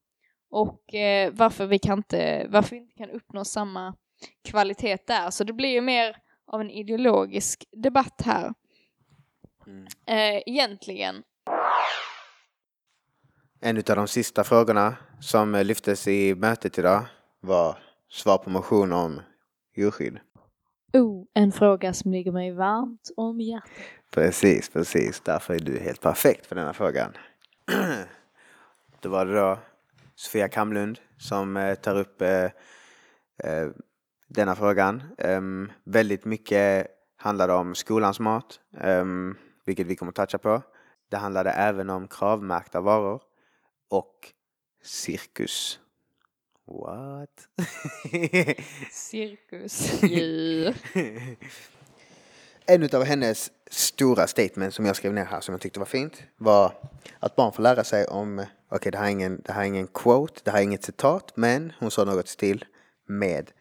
Och 0.52 0.93
eh, 0.93 1.32
varför 1.34 1.65
vi 1.65 1.80
kan 1.80 1.98
inte, 1.98 2.48
varför 2.50 2.69
vi 2.69 2.82
inte 2.82 2.98
kan 2.98 3.10
uppnå 3.10 3.45
samma 3.45 3.95
kvalitet 4.43 4.98
där. 5.08 5.30
Så 5.30 5.43
det 5.43 5.54
blir 5.54 5.69
ju 5.69 5.82
mer 5.82 6.15
av 6.50 6.62
en 6.62 6.70
ideologisk 6.70 7.66
debatt 7.72 8.22
här. 8.26 8.54
Eh, 10.06 10.42
egentligen. 10.46 11.24
En 13.62 13.78
av 13.78 13.84
de 13.84 14.08
sista 14.08 14.44
frågorna 14.44 14.96
som 15.20 15.54
lyftes 15.54 16.08
i 16.08 16.36
mötet 16.36 16.78
idag 16.78 17.06
var 17.40 17.78
svar 18.10 18.38
på 18.38 18.50
motion 18.50 18.94
om 18.94 19.22
djurskydd. 19.76 20.20
Oh, 20.94 21.26
en 21.34 21.52
fråga 21.52 21.94
som 21.94 22.12
ligger 22.12 22.32
mig 22.32 22.52
varmt 22.52 23.12
om 23.18 23.42
hjärtat. 23.42 23.70
Precis, 24.12 24.70
precis. 24.70 25.22
Därför 25.22 25.54
är 25.54 25.60
du 25.60 25.80
helt 25.80 26.02
perfekt 26.02 26.46
för 26.46 26.56
denna 26.56 26.74
frågan. 26.74 27.14
Då 29.02 29.10
var 29.10 29.26
det 29.26 29.34
då 29.34 29.60
Sofia 30.16 30.48
Kamlund 30.48 31.00
som 31.18 31.58
eh, 31.58 31.76
tar 31.76 31.96
upp 31.96 32.22
eh, 32.22 32.44
eh, 33.44 33.68
denna 34.30 34.56
frågan. 34.56 35.04
Ehm, 35.18 35.72
väldigt 35.84 36.26
mycket 36.26 36.88
handlade 37.18 37.54
om 37.54 37.76
skolans 37.76 38.20
mat, 38.20 38.60
ehm, 38.82 39.36
vilket 39.65 39.88
vi 39.88 39.96
kommer 39.96 40.10
att 40.10 40.15
toucha 40.15 40.38
på. 40.38 40.62
Det 41.10 41.18
handlade 41.18 41.52
även 41.52 41.89
om 41.89 42.08
kravmärkta 42.08 42.82
varor 42.82 43.22
och 43.89 44.15
cirkus. 44.84 45.80
What? 46.68 47.48
Cirkusdjur. 48.92 50.76
en 52.65 52.89
av 52.94 53.04
hennes 53.04 53.52
stora 53.70 54.28
statement 54.28 54.74
som 54.74 54.86
jag 54.86 54.96
skrev 54.96 55.13
ner 55.13 55.26
här 55.26 55.42
som 55.42 55.54
jag 55.54 55.62
tyckte 55.62 55.80
var 55.80 55.86
fint 55.86 56.24
var 56.38 56.74
att 57.20 57.36
barn 57.36 57.54
får 57.54 57.63
lära 57.63 57.84
sig 57.84 58.06
om, 58.08 58.39
okej 58.39 58.50
okay, 58.76 58.92
det, 58.92 58.98
här 58.98 59.06
är 59.06 59.10
ingen, 59.10 59.42
det 59.46 59.54
här 59.54 59.62
är 59.62 59.65
ingen 59.65 59.88
quote, 59.88 60.42
det 60.44 60.52
här 60.52 60.58
är 60.58 60.63
inget 60.63 60.84
citat, 60.84 61.32
men 61.36 61.74
hon 61.80 61.92
sa 61.92 62.06
något 62.06 62.28
stil 62.28 62.65
med 63.08 63.52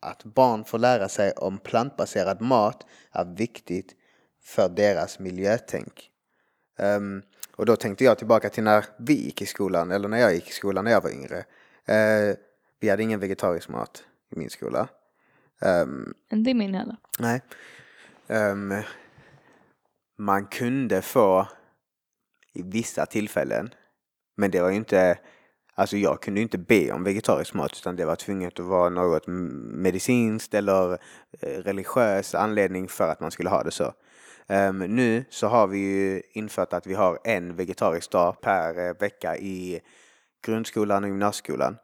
att 0.00 0.24
barn 0.24 0.64
får 0.64 0.78
lära 0.78 1.08
sig 1.08 1.32
om 1.32 1.58
plantbaserad 1.58 2.40
mat 2.40 2.86
är 3.12 3.24
viktigt 3.24 3.94
för 4.42 4.68
deras 4.68 5.18
miljötänk. 5.18 6.10
Um, 6.78 7.22
och 7.56 7.66
då 7.66 7.76
tänkte 7.76 8.04
jag 8.04 8.18
tillbaka 8.18 8.50
till 8.50 8.64
när 8.64 8.84
vi 8.98 9.24
gick 9.24 9.42
i 9.42 9.46
skolan, 9.46 9.90
eller 9.90 10.08
när 10.08 10.18
jag 10.18 10.34
gick 10.34 10.48
i 10.48 10.52
skolan 10.52 10.84
när 10.84 10.92
jag 10.92 11.00
var 11.00 11.10
yngre. 11.10 11.38
Uh, 11.88 12.36
vi 12.80 12.88
hade 12.88 13.02
ingen 13.02 13.20
vegetarisk 13.20 13.68
mat 13.68 14.04
i 14.30 14.38
min 14.38 14.50
skola. 14.50 14.88
Um, 15.60 16.14
Inte 16.32 16.50
i 16.50 16.54
min 16.54 16.74
heller. 16.74 16.96
Nej. 17.18 17.42
Um, 18.26 18.82
man 20.18 20.46
kunde 20.46 21.02
få 21.02 21.48
i 22.52 22.62
vissa 22.62 23.06
tillfällen, 23.06 23.74
men 24.36 24.50
det 24.50 24.60
var 24.60 24.70
ju 24.70 24.76
inte, 24.76 25.18
alltså 25.80 25.96
jag 25.96 26.22
kunde 26.22 26.40
inte 26.40 26.58
be 26.58 26.92
om 26.92 27.04
vegetarisk 27.04 27.54
mat 27.54 27.72
utan 27.72 27.96
det 27.96 28.04
var 28.04 28.16
tvunget 28.16 28.60
att 28.60 28.66
vara 28.66 28.88
något 28.88 29.26
medicinskt 29.26 30.54
eller 30.54 30.92
eh, 31.40 31.48
religiös 31.48 32.34
anledning 32.34 32.88
för 32.88 33.08
att 33.08 33.20
man 33.20 33.30
skulle 33.30 33.50
ha 33.50 33.62
det 33.62 33.70
så. 33.70 33.92
Um, 34.48 34.78
nu 34.78 35.24
så 35.30 35.46
har 35.46 35.66
vi 35.66 35.78
ju 35.78 36.22
infört 36.32 36.72
att 36.72 36.86
vi 36.86 36.94
har 36.94 37.18
en 37.24 37.56
vegetarisk 37.56 38.10
dag 38.10 38.40
per 38.40 38.88
eh, 38.88 38.94
vecka 39.00 39.36
i 39.36 39.80
grundskolan 40.46 41.04
och 41.04 41.10
gymnasieskolan. 41.10 41.76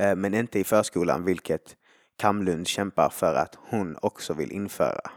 Uh, 0.00 0.14
men 0.14 0.34
inte 0.34 0.58
i 0.58 0.64
förskolan, 0.64 1.24
vilket 1.24 1.76
Kamlund 2.18 2.66
kämpar 2.66 3.08
för 3.08 3.34
att 3.34 3.58
hon 3.70 3.96
också 4.02 4.34
vill 4.34 4.52
införa. 4.52 5.10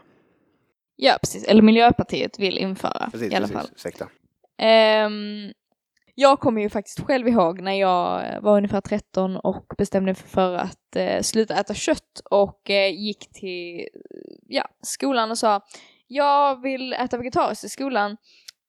Ja, 0.96 1.18
precis. 1.22 1.44
Eller 1.44 1.62
Miljöpartiet 1.62 2.38
vill 2.38 2.58
införa 2.58 3.08
precis, 3.12 3.32
i 3.32 3.36
alla 3.36 3.46
precis. 3.46 3.56
fall. 3.56 3.68
Ursäkta. 3.74 4.04
Um, 5.06 5.52
jag 6.14 6.40
kommer 6.40 6.62
ju 6.62 6.68
faktiskt 6.68 7.00
själv 7.00 7.28
ihåg 7.28 7.60
när 7.60 7.72
jag 7.72 8.40
var 8.40 8.56
ungefär 8.56 8.80
13 8.80 9.36
och 9.36 9.66
bestämde 9.78 10.06
mig 10.06 10.14
för 10.14 10.54
att 10.54 10.96
uh, 10.96 11.20
sluta 11.20 11.60
äta 11.60 11.74
kött 11.74 12.20
och 12.30 12.70
uh, 12.70 13.00
gick 13.00 13.32
till 13.32 13.88
ja, 14.46 14.68
skolan 14.82 15.30
och 15.30 15.38
sa 15.38 15.60
jag 16.06 16.62
vill 16.62 16.92
äta 16.92 17.18
vegetariskt 17.18 17.64
i 17.64 17.68
skolan 17.68 18.16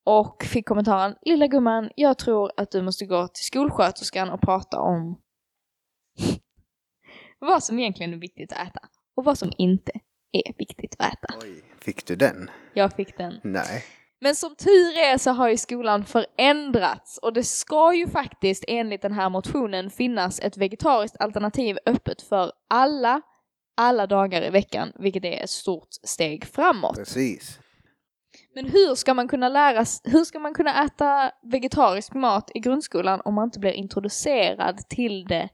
och 0.04 0.44
fick 0.44 0.68
kommentaren 0.68 1.16
lilla 1.22 1.48
gumman, 1.48 1.90
jag 1.96 2.18
tror 2.18 2.52
att 2.58 2.72
du 2.72 2.82
måste 2.82 3.06
gå 3.06 3.28
till 3.28 3.46
skolsköterskan 3.46 4.30
och 4.30 4.42
prata 4.42 4.80
om 4.80 5.22
vad 7.40 7.64
som 7.64 7.80
egentligen 7.80 8.14
är 8.14 8.18
viktigt 8.18 8.52
att 8.54 8.68
äta 8.68 8.80
och 9.16 9.26
vad 9.26 9.38
som 9.38 9.52
inte 9.58 9.92
är 10.32 10.54
viktigt 10.58 10.96
att 11.00 11.14
äta. 11.14 11.34
Oj, 11.44 11.64
fick 11.82 12.06
du 12.06 12.16
den? 12.16 12.50
Jag 12.74 12.94
fick 12.94 13.18
den. 13.18 13.40
Nej. 13.44 13.84
Men 14.22 14.36
som 14.36 14.56
tur 14.56 14.98
är 14.98 15.18
så 15.18 15.32
har 15.32 15.50
ju 15.50 15.58
skolan 15.58 16.06
förändrats 16.06 17.18
och 17.18 17.34
det 17.34 17.44
ska 17.44 17.94
ju 17.94 18.08
faktiskt 18.08 18.64
enligt 18.68 19.02
den 19.02 19.14
här 19.14 19.30
motionen 19.30 19.90
finnas 19.90 20.40
ett 20.40 20.58
vegetariskt 20.58 21.18
alternativ 21.20 21.78
öppet 21.86 22.22
för 22.22 22.52
alla, 22.70 23.22
alla 23.78 24.08
dagar 24.08 24.42
i 24.42 24.50
veckan, 24.50 24.92
vilket 24.96 25.26
är 25.26 25.44
ett 25.44 25.50
stort 25.50 25.88
steg 26.04 26.46
framåt. 26.46 26.96
Precis. 26.96 27.60
Men 28.56 28.66
hur 28.66 28.96
ska 28.96 29.14
man 29.14 29.28
kunna 29.28 29.50
lära 29.50 29.86
hur 30.04 30.24
ska 30.24 30.40
man 30.40 30.54
kunna 30.54 30.86
äta 30.86 31.32
vegetarisk 31.44 32.14
mat 32.14 32.52
i 32.54 32.60
grundskolan 32.60 33.22
om 33.26 33.34
man 33.34 33.44
inte 33.44 33.60
blir 33.60 33.72
introducerad 33.72 34.90
till 34.90 35.26
det 35.26 35.50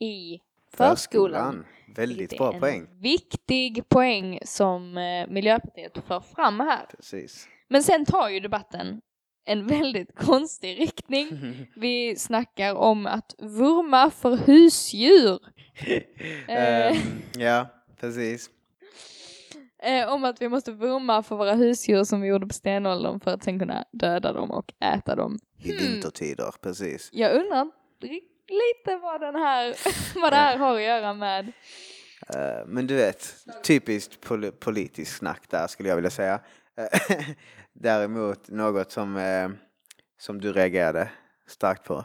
i 0.00 0.40
förskolan? 0.76 0.96
förskolan. 0.96 1.64
Väldigt 1.96 2.38
bra 2.38 2.52
poäng. 2.52 2.86
Viktig 3.00 3.88
poäng 3.88 4.38
som 4.44 4.98
eh, 4.98 5.28
Miljöpartiet 5.28 5.98
för 6.06 6.20
fram 6.20 6.60
här. 6.60 6.86
Precis. 6.96 7.48
Men 7.68 7.82
sen 7.82 8.04
tar 8.04 8.28
ju 8.28 8.40
debatten 8.40 9.00
en 9.44 9.66
väldigt 9.78 10.18
konstig 10.18 10.80
riktning. 10.80 11.28
Vi 11.76 12.16
snackar 12.16 12.74
om 12.74 13.06
att 13.06 13.34
vurma 13.38 14.10
för 14.10 14.36
husdjur. 14.36 15.38
um, 16.48 17.22
ja, 17.42 17.66
precis. 18.00 18.50
Eh, 19.82 20.12
om 20.12 20.24
att 20.24 20.42
vi 20.42 20.48
måste 20.48 20.72
vurma 20.72 21.22
för 21.22 21.36
våra 21.36 21.54
husdjur 21.54 22.04
som 22.04 22.20
vi 22.20 22.28
gjorde 22.28 22.46
på 22.46 22.54
stenåldern 22.54 23.20
för 23.20 23.30
att 23.30 23.44
sen 23.44 23.58
kunna 23.58 23.84
döda 23.92 24.32
dem 24.32 24.50
och 24.50 24.72
äta 24.80 25.16
dem. 25.16 25.38
I 25.58 25.72
hmm. 25.72 25.78
vintertider, 25.78 26.54
precis. 26.60 27.10
Jag 27.12 27.36
undrar 27.36 27.70
lite 28.48 28.96
vad, 28.96 29.20
den 29.20 29.34
här, 29.34 29.76
vad 30.20 30.32
det 30.32 30.36
här 30.36 30.56
har 30.56 30.74
att 30.74 30.82
göra 30.82 31.14
med. 31.14 31.52
Uh, 32.34 32.66
men 32.66 32.86
du 32.86 32.94
vet, 32.94 33.34
typiskt 33.62 34.20
pol 34.20 34.52
politiskt 34.52 35.16
snack 35.16 35.42
där 35.48 35.66
skulle 35.66 35.88
jag 35.88 35.96
vilja 35.96 36.10
säga. 36.10 36.40
Uh, 36.80 37.20
däremot 37.72 38.48
något 38.48 38.92
som, 38.92 39.16
uh, 39.16 39.50
som 40.18 40.40
du 40.40 40.52
reagerade 40.52 41.10
starkt 41.46 41.84
på 41.84 42.04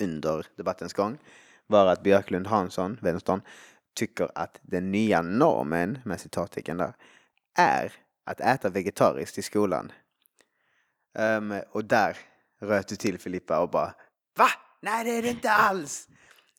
under 0.00 0.46
debattens 0.56 0.92
gång 0.92 1.18
var 1.66 1.86
att 1.86 2.02
Björklund 2.02 2.46
Hansson, 2.46 2.98
vänstern, 3.02 3.40
tycker 3.94 4.28
att 4.34 4.60
den 4.62 4.92
nya 4.92 5.22
normen, 5.22 5.98
med 6.04 6.20
citattecken 6.20 6.76
där, 6.76 6.94
är 7.58 7.92
att 8.24 8.40
äta 8.40 8.68
vegetariskt 8.68 9.38
i 9.38 9.42
skolan. 9.42 9.92
Um, 11.18 11.60
och 11.70 11.84
där 11.84 12.16
röt 12.60 12.88
du 12.88 12.96
till 12.96 13.18
Filippa 13.18 13.60
och 13.60 13.70
bara 13.70 13.94
VA? 14.38 14.48
Nej 14.80 15.04
det 15.04 15.10
är 15.10 15.22
det 15.22 15.30
inte 15.30 15.50
alls! 15.50 16.08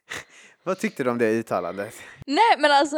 Vad 0.63 0.79
tyckte 0.79 1.03
du 1.03 1.09
om 1.09 1.17
det 1.17 1.31
uttalandet? 1.31 1.95
Nej 2.25 2.55
men 2.57 2.71
alltså 2.71 2.97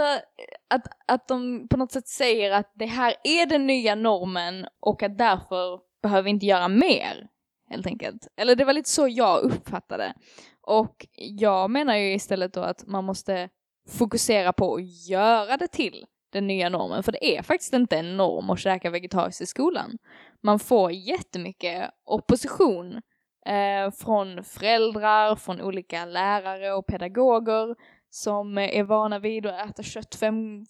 att, 0.69 0.87
att 1.07 1.27
de 1.27 1.67
på 1.67 1.77
något 1.77 1.91
sätt 1.91 2.07
säger 2.07 2.51
att 2.51 2.71
det 2.75 2.85
här 2.85 3.15
är 3.23 3.45
den 3.45 3.67
nya 3.67 3.95
normen 3.95 4.67
och 4.79 5.03
att 5.03 5.17
därför 5.17 5.79
behöver 6.01 6.21
vi 6.21 6.29
inte 6.29 6.45
göra 6.45 6.67
mer. 6.67 7.27
Helt 7.69 7.87
enkelt. 7.87 8.27
Eller 8.37 8.55
det 8.55 8.65
var 8.65 8.73
lite 8.73 8.89
så 8.89 9.07
jag 9.07 9.41
uppfattade. 9.41 10.13
Och 10.61 11.07
jag 11.15 11.71
menar 11.71 11.95
ju 11.95 12.13
istället 12.13 12.53
då 12.53 12.61
att 12.61 12.87
man 12.87 13.05
måste 13.05 13.49
fokusera 13.89 14.53
på 14.53 14.75
att 14.75 15.09
göra 15.09 15.57
det 15.57 15.67
till 15.67 16.05
den 16.31 16.47
nya 16.47 16.69
normen. 16.69 17.03
För 17.03 17.11
det 17.11 17.37
är 17.37 17.41
faktiskt 17.41 17.73
inte 17.73 17.97
en 17.97 18.17
norm 18.17 18.49
att 18.49 18.59
käka 18.59 18.89
vegetariskt 18.89 19.41
i 19.41 19.45
skolan. 19.45 19.97
Man 20.43 20.59
får 20.59 20.91
jättemycket 20.91 21.89
opposition 22.05 23.01
eh, 23.45 23.91
från 23.91 24.43
föräldrar, 24.43 25.35
från 25.35 25.61
olika 25.61 26.05
lärare 26.05 26.73
och 26.73 26.87
pedagoger 26.87 27.75
som 28.09 28.57
är 28.57 28.83
vana 28.83 29.19
vid 29.19 29.45
att 29.45 29.69
äta 29.69 29.83
kött 29.83 30.15
fem, 30.15 30.65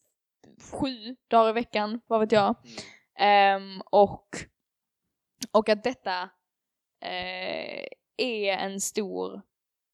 sju 0.71 1.15
dagar 1.27 1.49
i 1.49 1.53
veckan, 1.53 2.01
vad 2.08 2.19
vet 2.19 2.32
jag. 2.32 2.55
Um, 3.55 3.82
och, 3.91 4.27
och 5.51 5.69
att 5.69 5.84
detta 5.84 6.23
uh, 7.05 7.88
är 8.17 8.53
en 8.58 8.82
stor, 8.82 9.41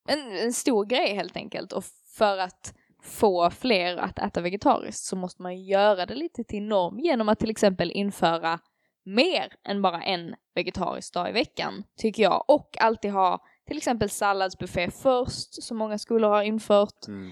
en, 0.07 0.31
en 0.31 0.53
stor 0.53 0.85
grej 0.85 1.15
helt 1.15 1.38
enkelt. 1.38 1.73
Och 1.73 1.83
för 2.17 2.38
att 2.38 2.73
få 3.03 3.49
fler 3.49 3.97
att 3.97 4.19
äta 4.19 4.41
vegetariskt 4.41 5.03
så 5.03 5.15
måste 5.15 5.41
man 5.41 5.63
göra 5.63 6.05
det 6.05 6.15
lite 6.15 6.43
till 6.43 6.63
norm 6.63 6.99
genom 6.99 7.29
att 7.29 7.39
till 7.39 7.49
exempel 7.49 7.91
införa 7.91 8.59
mer 9.05 9.53
än 9.67 9.81
bara 9.81 10.03
en 10.03 10.35
vegetarisk 10.55 11.13
dag 11.13 11.29
i 11.29 11.31
veckan, 11.31 11.83
tycker 11.97 12.23
jag. 12.23 12.43
Och 12.47 12.77
alltid 12.79 13.11
ha 13.11 13.43
till 13.67 13.77
exempel 13.77 14.09
salladsbuffé 14.09 14.91
först, 14.91 15.63
som 15.63 15.77
många 15.77 15.97
skolor 15.97 16.29
har 16.29 16.43
infört. 16.43 17.07
Mm. 17.07 17.31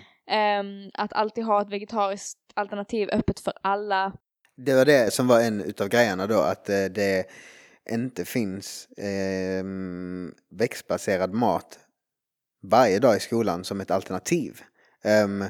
Um, 0.86 0.92
att 0.94 1.14
alltid 1.14 1.44
ha 1.44 1.62
ett 1.62 1.70
vegetariskt 1.70 2.40
alternativ 2.54 3.10
öppet 3.12 3.40
för 3.40 3.54
alla. 3.62 4.14
Det 4.58 4.74
var 4.74 4.86
det 4.86 5.14
som 5.14 5.28
var 5.28 5.42
en 5.42 5.62
utav 5.62 5.88
grejerna 5.88 6.28
då, 6.28 6.40
att 6.40 6.70
uh, 6.70 6.86
det 6.86 7.26
inte 7.90 8.26
finns 8.26 8.88
eh, 8.88 9.64
växtbaserad 10.50 11.34
mat 11.34 11.80
varje 12.62 13.00
dag 13.00 13.18
i 13.18 13.20
skolan 13.20 13.64
som 13.64 13.82
ett 13.82 13.92
alternativ. 13.92 14.62
Um, 15.26 15.46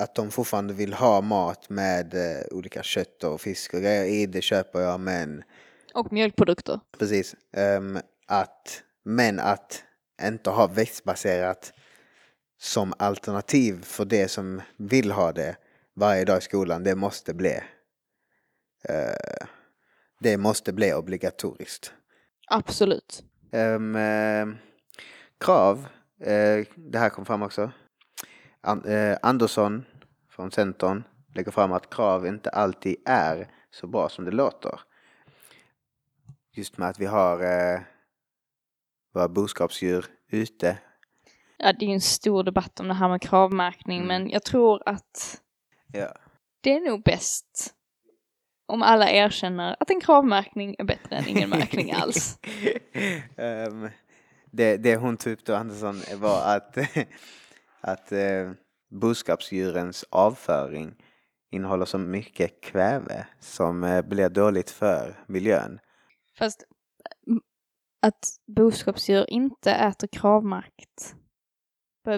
att 0.00 0.14
de 0.14 0.30
fortfarande 0.30 0.74
vill 0.74 0.92
ha 0.92 1.20
mat 1.20 1.70
med 1.70 2.14
eh, 2.14 2.42
olika 2.50 2.82
kött 2.82 3.24
och 3.24 3.40
fisk 3.40 3.74
och 3.74 3.80
grejer 3.80 4.04
i, 4.04 4.26
det 4.26 4.42
köper 4.42 4.80
jag 4.80 5.00
men... 5.00 5.42
Och 5.94 6.12
mjölkprodukter. 6.12 6.80
Precis. 6.98 7.34
Um, 7.56 7.98
att, 8.26 8.82
men 9.04 9.40
att 9.40 9.84
inte 10.22 10.50
ha 10.50 10.66
växtbaserat 10.66 11.72
som 12.58 12.94
alternativ 12.98 13.82
för 13.82 14.04
det 14.04 14.28
som 14.28 14.62
vill 14.76 15.10
ha 15.10 15.32
det 15.32 15.56
varje 15.94 16.24
dag 16.24 16.38
i 16.38 16.40
skolan, 16.40 16.84
det 16.84 16.94
måste 16.94 17.34
bli 17.34 17.60
uh, 18.90 19.46
det 20.20 20.36
måste 20.36 20.72
bli 20.72 20.94
obligatoriskt. 20.94 21.92
Absolut. 22.50 23.24
Um, 23.52 23.96
uh, 23.96 24.54
krav, 25.40 25.78
uh, 26.20 26.66
det 26.76 26.98
här 26.98 27.08
kom 27.08 27.24
fram 27.24 27.42
också. 27.42 27.72
An 28.62 28.84
Andersson 29.22 29.84
från 30.40 30.50
Centern 30.50 31.04
lägger 31.34 31.50
fram 31.50 31.72
att 31.72 31.94
krav 31.94 32.26
inte 32.26 32.50
alltid 32.50 32.96
är 33.04 33.48
så 33.70 33.86
bra 33.86 34.08
som 34.08 34.24
det 34.24 34.30
låter. 34.30 34.80
Just 36.56 36.78
med 36.78 36.88
att 36.88 36.98
vi 36.98 37.06
har 37.06 37.42
eh, 37.42 37.80
våra 39.14 39.28
boskapsdjur 39.28 40.06
ute. 40.30 40.78
Ja, 41.58 41.72
det 41.72 41.84
är 41.84 41.88
ju 41.88 41.94
en 41.94 42.00
stor 42.00 42.44
debatt 42.44 42.80
om 42.80 42.88
det 42.88 42.94
här 42.94 43.08
med 43.08 43.22
kravmärkning, 43.22 43.96
mm. 43.96 44.08
men 44.08 44.30
jag 44.30 44.42
tror 44.42 44.82
att 44.86 45.40
ja. 45.92 46.16
det 46.60 46.76
är 46.76 46.80
nog 46.80 47.02
bäst 47.02 47.74
om 48.66 48.82
alla 48.82 49.10
erkänner 49.10 49.76
att 49.80 49.90
en 49.90 50.00
kravmärkning 50.00 50.76
är 50.78 50.84
bättre 50.84 51.16
än 51.16 51.28
ingen 51.28 51.50
märkning 51.50 51.92
alls. 52.02 52.38
um, 53.36 53.90
det, 54.50 54.76
det 54.76 54.96
hon 54.96 55.16
tog 55.16 55.32
upp 55.32 55.44
då, 55.44 55.54
Andersson, 55.54 56.02
var 56.16 56.56
att, 56.56 56.78
att 57.80 58.12
uh, 58.12 58.52
boskapsdjurens 58.90 60.04
avföring 60.10 60.94
innehåller 61.50 61.84
så 61.84 61.98
mycket 61.98 62.60
kväve 62.60 63.26
som 63.40 63.84
uh, 63.84 64.02
blir 64.02 64.28
dåligt 64.28 64.70
för 64.70 65.24
miljön. 65.26 65.80
Fast 66.38 66.64
att 68.02 68.36
boskapsdjur 68.46 69.30
inte 69.30 69.72
äter 69.72 70.06
kravmärkt 70.06 71.14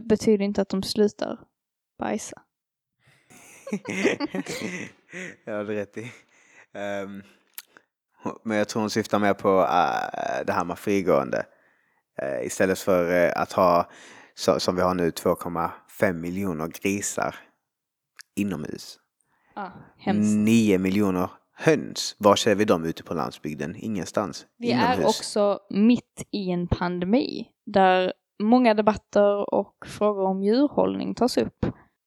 betyder 0.03 0.45
inte 0.45 0.63
att 0.63 0.69
de 0.69 0.83
slutar 0.83 1.39
bajsa. 1.99 2.43
jag 5.45 5.55
har 5.55 5.65
rätt 5.65 5.97
i. 5.97 6.13
Um, 6.75 7.23
men 8.43 8.57
jag 8.57 8.69
tror 8.69 8.81
hon 8.81 8.91
syftar 8.91 9.19
mer 9.19 9.35
på 9.35 9.61
uh, 9.61 10.47
det 10.47 10.53
här 10.53 10.65
med 10.65 10.79
frigående. 10.79 11.47
Uh, 12.23 12.47
istället 12.47 12.79
för 12.79 13.27
uh, 13.27 13.33
att 13.43 13.53
ha, 13.53 13.91
så, 14.35 14.61
som 14.61 14.77
vi 14.77 14.83
har 14.83 14.95
nu, 14.95 15.11
2,5 16.01 16.13
miljoner 16.13 16.69
grisar 16.69 17.35
inomhus. 18.37 18.99
Ah, 19.55 19.71
9 20.15 20.79
miljoner 20.79 21.31
höns. 21.57 22.17
Var 22.19 22.37
ser 22.37 22.55
vi 22.55 22.65
dem 22.65 22.85
ute 22.85 23.03
på 23.03 23.15
landsbygden? 23.15 23.77
Ingenstans. 23.79 24.47
Vi 24.59 24.71
inomhus. 24.71 24.99
är 24.99 25.07
också 25.07 25.59
mitt 25.71 26.29
i 26.31 26.51
en 26.51 26.69
pandemi 26.69 27.49
där 27.67 28.13
många 28.43 28.75
debatter 28.75 29.55
och 29.55 29.87
frågor 29.87 30.25
om 30.25 30.43
djurhållning 30.43 31.15
tas 31.15 31.37
upp. 31.37 31.67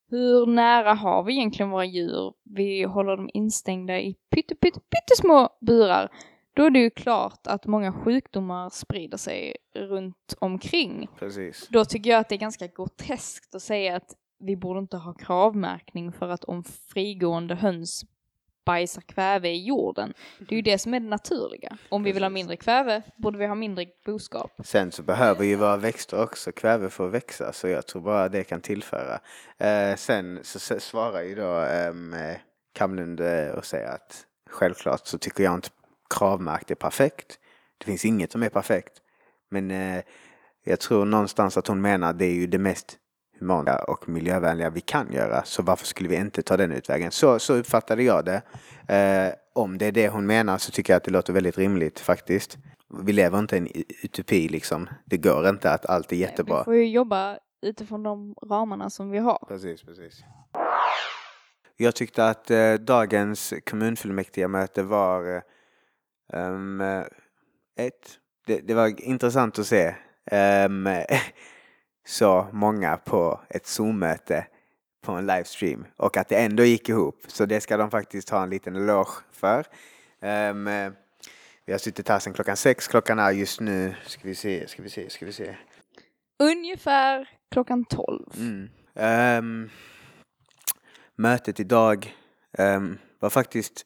Hur 0.10 0.45
nära 0.45 0.93
har 0.93 1.24
vi 1.24 1.34
egentligen 1.34 1.69
våra 1.69 1.86
djur? 1.86 2.34
Vi 2.56 2.84
håller 2.84 3.17
dem 3.17 3.30
instängda 3.34 4.00
i 4.00 4.15
pytte, 4.36 4.56
pytte, 4.56 4.80
pyttesmå 4.80 5.50
burar. 5.62 6.12
Då 6.56 6.65
är 6.65 6.70
det 6.70 6.80
ju 6.80 6.89
klart 6.89 7.48
att 7.48 7.65
många 7.65 7.94
sjukdomar 7.94 8.70
sprider 8.70 9.18
sig 9.18 9.56
runt 9.74 10.36
omkring. 10.39 11.08
Precis. 11.20 11.68
Då 11.70 11.86
tycker 11.86 12.10
jag 12.10 12.20
att 12.20 12.30
det 12.30 12.36
är 12.36 12.39
ganska 12.39 12.68
groteskt 12.68 13.56
att 13.56 13.62
säga 13.62 13.96
att 13.96 14.15
vi 14.39 14.56
borde 14.56 14.80
inte 14.80 14.98
ha 14.98 15.13
kravmärkning 15.13 16.12
för 16.12 16.30
att 16.30 16.44
om 16.44 16.63
frigående 16.63 17.56
höns 17.56 18.06
bajsar 18.65 19.02
kväve 19.02 19.50
i 19.50 19.63
jorden. 19.63 20.13
Det 20.39 20.56
är 20.56 20.56
ju 20.56 20.62
det 20.62 20.78
som 20.78 20.94
är 20.94 21.00
det 21.00 21.08
naturliga. 21.08 21.78
Om 21.89 22.04
vi 22.04 22.12
vill 22.12 22.24
ha 22.24 22.30
mindre 22.30 22.58
kväve 22.58 23.02
borde 23.18 23.38
vi 23.38 23.46
ha 23.46 23.56
mindre 23.56 23.86
boskap. 24.06 24.52
Sen 24.63 24.91
så 24.91 25.04
behöver 25.04 25.44
ju 25.44 25.56
våra 25.56 25.78
växter 25.78 26.24
också 26.24 26.52
kväve 26.52 26.89
för 26.89 27.08
att 27.08 27.13
växa 27.13 27.54
så 27.54 27.68
jag 27.68 27.88
tror 27.88 28.02
bara 28.02 28.30
det 28.30 28.44
kan 28.44 28.62
tillföra. 28.62 29.20
Eh, 29.58 29.96
sen 29.96 30.39
så 30.44 30.80
svarar 30.80 31.22
ju 31.22 31.36
då 31.36 31.62
eh, 31.62 32.38
Kamlund 32.74 33.22
och 33.56 33.65
säger 33.65 33.88
att 33.88 34.26
självklart 34.50 35.08
så 35.08 35.18
tycker 35.18 35.44
jag 35.44 35.54
inte 35.54 35.70
kravmärkt 36.10 36.72
är 36.72 36.76
perfekt. 36.76 37.39
Det 37.78 37.86
finns 37.86 38.06
inget 38.06 38.32
som 38.32 38.44
är 38.44 38.50
perfekt. 38.50 38.94
Men 39.50 39.72
eh, 39.72 40.04
jag 40.63 40.80
tror 40.80 41.06
någonstans 41.06 41.58
att 41.58 41.68
hon 41.68 41.82
menar 41.82 42.10
att 42.10 42.20
det 42.20 42.26
är 42.26 42.34
ju 42.34 42.48
det 42.48 42.58
mest 42.58 42.98
humana 43.39 43.78
och 43.78 44.10
miljövänliga 44.10 44.70
vi 44.70 44.82
kan 44.82 45.13
göra. 45.13 45.44
Så 45.44 45.62
varför 45.62 45.86
skulle 45.86 46.10
vi 46.10 46.15
inte 46.15 46.41
ta 46.41 46.58
den 46.58 46.72
utvägen? 46.72 47.12
Så, 47.12 47.39
så 47.39 47.54
uppfattade 47.54 48.04
jag 48.04 48.26
det. 48.26 48.41
Eh, 48.96 49.34
om 49.54 49.78
det 49.78 49.86
är 49.86 49.91
det 49.91 50.10
hon 50.10 50.26
menar 50.26 50.58
så 50.58 50.72
tycker 50.72 50.94
jag 50.94 50.98
att 50.98 51.04
det 51.04 51.12
låter 51.12 51.34
väldigt 51.34 51.58
rimligt 51.58 52.00
faktiskt. 52.00 52.58
Vi 53.04 53.13
lever 53.13 53.39
inte 53.39 53.56
i 53.56 53.60
en 53.60 53.68
utopi 54.04 54.48
liksom. 54.48 54.89
Det 55.06 55.18
går 55.18 55.50
inte 55.50 55.72
att 55.72 55.86
allt 55.86 56.12
är 56.12 56.15
jättebra. 56.15 56.58
Vi 56.58 56.63
får 56.63 56.76
ju 56.76 56.89
jobba 56.89 57.38
utifrån 57.62 58.04
de 58.04 58.36
ramarna 58.50 58.89
som 58.89 59.10
vi 59.10 59.18
har. 59.18 59.46
Precis, 59.48 59.84
precis. 59.84 60.24
Jag 61.78 61.96
tyckte 61.96 62.28
att 62.30 62.52
eh, 62.52 62.74
dagens 62.74 63.54
kommunfullmäktige 63.70 64.48
möte 64.48 64.84
var 64.84 65.41
um, 66.33 66.81
ett, 67.77 68.19
det, 68.47 68.59
det, 68.59 68.73
var 68.73 69.01
intressant 69.01 69.59
att 69.59 69.67
se. 69.67 69.95
Um, 70.31 70.89
så 72.07 72.47
många 72.51 72.97
på 72.97 73.41
ett 73.49 73.65
Zoom-möte 73.65 74.47
på 75.01 75.11
en 75.11 75.27
livestream 75.27 75.85
och 75.97 76.17
att 76.17 76.27
det 76.27 76.35
ändå 76.35 76.63
gick 76.63 76.89
ihop. 76.89 77.23
Så 77.27 77.45
det 77.45 77.61
ska 77.61 77.77
de 77.77 77.91
faktiskt 77.91 78.29
ha 78.29 78.43
en 78.43 78.49
liten 78.49 78.75
eloge 78.75 79.11
för. 79.31 79.65
Um, 80.21 80.69
vi 81.65 81.71
har 81.71 81.77
suttit 81.77 82.09
här 82.09 82.19
sedan 82.19 82.33
klockan 82.33 82.57
sex. 82.57 82.88
Klockan 82.88 83.19
är 83.19 83.31
just 83.31 83.59
nu, 83.59 83.95
ska 84.05 84.27
vi 84.27 84.35
se, 84.35 84.67
ska 84.67 84.83
vi 84.83 84.89
se, 84.89 85.09
ska 85.09 85.25
vi 85.25 85.31
se. 85.31 85.55
Ungefär 86.39 87.29
klockan 87.51 87.85
tolv. 87.85 88.25
Mm. 88.38 88.69
Um, 88.93 89.69
mötet 91.15 91.59
idag 91.59 92.15
um, 92.57 92.97
var 93.19 93.29
faktiskt 93.29 93.85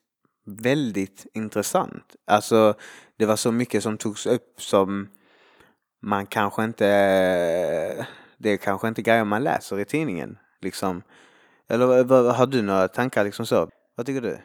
väldigt 0.55 1.25
intressant. 1.33 2.15
Alltså, 2.27 2.73
det 3.17 3.25
var 3.25 3.35
så 3.35 3.51
mycket 3.51 3.83
som 3.83 3.97
togs 3.97 4.25
upp 4.25 4.61
som 4.61 5.09
man 6.01 6.25
kanske 6.25 6.63
inte, 6.63 6.85
det 8.37 8.49
är 8.49 8.57
kanske 8.57 8.87
inte 8.87 9.01
grejer 9.01 9.23
man 9.23 9.43
läser 9.43 9.79
i 9.79 9.85
tidningen. 9.85 10.37
Liksom. 10.61 11.01
Eller 11.69 12.31
har 12.33 12.47
du 12.47 12.61
några 12.61 12.87
tankar 12.87 13.23
liksom 13.23 13.45
så? 13.45 13.69
Vad 13.95 14.05
tycker 14.05 14.21
du? 14.21 14.37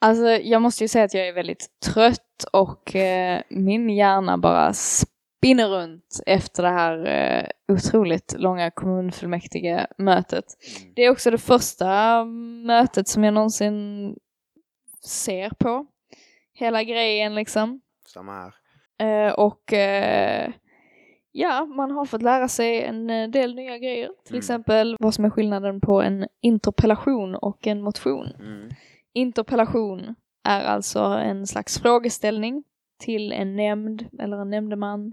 Alltså 0.00 0.26
jag 0.26 0.62
måste 0.62 0.84
ju 0.84 0.88
säga 0.88 1.04
att 1.04 1.14
jag 1.14 1.28
är 1.28 1.32
väldigt 1.32 1.66
trött 1.84 2.44
och 2.52 2.96
eh, 2.96 3.42
min 3.50 3.90
hjärna 3.90 4.38
bara 4.38 4.72
spinner 4.72 5.68
runt 5.68 6.20
efter 6.26 6.62
det 6.62 6.68
här 6.68 7.06
eh, 7.06 7.74
otroligt 7.74 8.34
långa 8.38 8.70
kommunfullmäktige 8.70 9.86
mötet. 9.98 10.44
Mm. 10.80 10.92
Det 10.96 11.04
är 11.04 11.10
också 11.10 11.30
det 11.30 11.38
första 11.38 12.24
mötet 12.66 13.08
som 13.08 13.24
jag 13.24 13.34
någonsin 13.34 14.14
ser 15.04 15.50
på. 15.50 15.86
Hela 16.52 16.84
grejen 16.84 17.34
liksom. 17.34 17.80
Samma 18.06 18.32
här. 18.32 18.54
Eh, 18.98 19.32
och 19.32 19.72
eh, 19.72 20.52
ja, 21.32 21.64
man 21.64 21.90
har 21.90 22.04
fått 22.04 22.22
lära 22.22 22.48
sig 22.48 22.82
en 22.82 23.10
eh, 23.10 23.28
del 23.28 23.54
nya 23.54 23.78
grejer. 23.78 24.10
Till 24.24 24.34
mm. 24.34 24.38
exempel 24.38 24.96
vad 25.00 25.14
som 25.14 25.24
är 25.24 25.30
skillnaden 25.30 25.80
på 25.80 26.02
en 26.02 26.28
interpellation 26.40 27.34
och 27.34 27.66
en 27.66 27.82
motion. 27.82 28.26
Mm. 28.26 28.70
Interpellation 29.12 30.14
är 30.44 30.64
alltså 30.64 31.00
en 31.00 31.46
slags 31.46 31.78
frågeställning 31.78 32.64
till 32.98 33.32
en 33.32 33.56
nämnd 33.56 34.06
eller 34.18 34.36
en 34.36 34.50
nämndeman. 34.50 35.12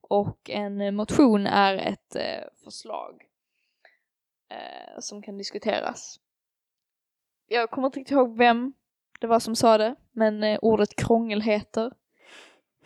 Och 0.00 0.50
en 0.50 0.94
motion 0.94 1.46
är 1.46 1.74
ett 1.74 2.16
eh, 2.16 2.48
förslag 2.64 3.24
eh, 4.50 5.00
som 5.00 5.22
kan 5.22 5.38
diskuteras. 5.38 6.20
Jag 7.46 7.70
kommer 7.70 7.88
inte 7.88 7.98
riktigt 7.98 8.12
ihåg 8.16 8.38
vem 8.38 8.72
det 9.20 9.26
var 9.26 9.40
som 9.40 9.56
sa 9.56 9.78
det, 9.78 9.94
men 10.12 10.42
eh, 10.42 10.58
ordet 10.62 10.96
krångelheter 10.96 11.92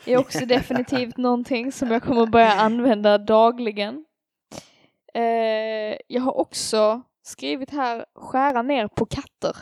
är 0.04 0.16
också 0.16 0.38
definitivt 0.46 1.16
någonting 1.16 1.72
som 1.72 1.90
jag 1.90 2.02
kommer 2.02 2.26
börja 2.26 2.52
använda 2.52 3.18
dagligen. 3.18 4.04
Eh, 5.14 5.96
jag 6.06 6.22
har 6.22 6.38
också 6.38 7.02
skrivit 7.22 7.70
här 7.70 8.04
skära 8.14 8.62
ner 8.62 8.88
på 8.88 9.06
katter. 9.06 9.56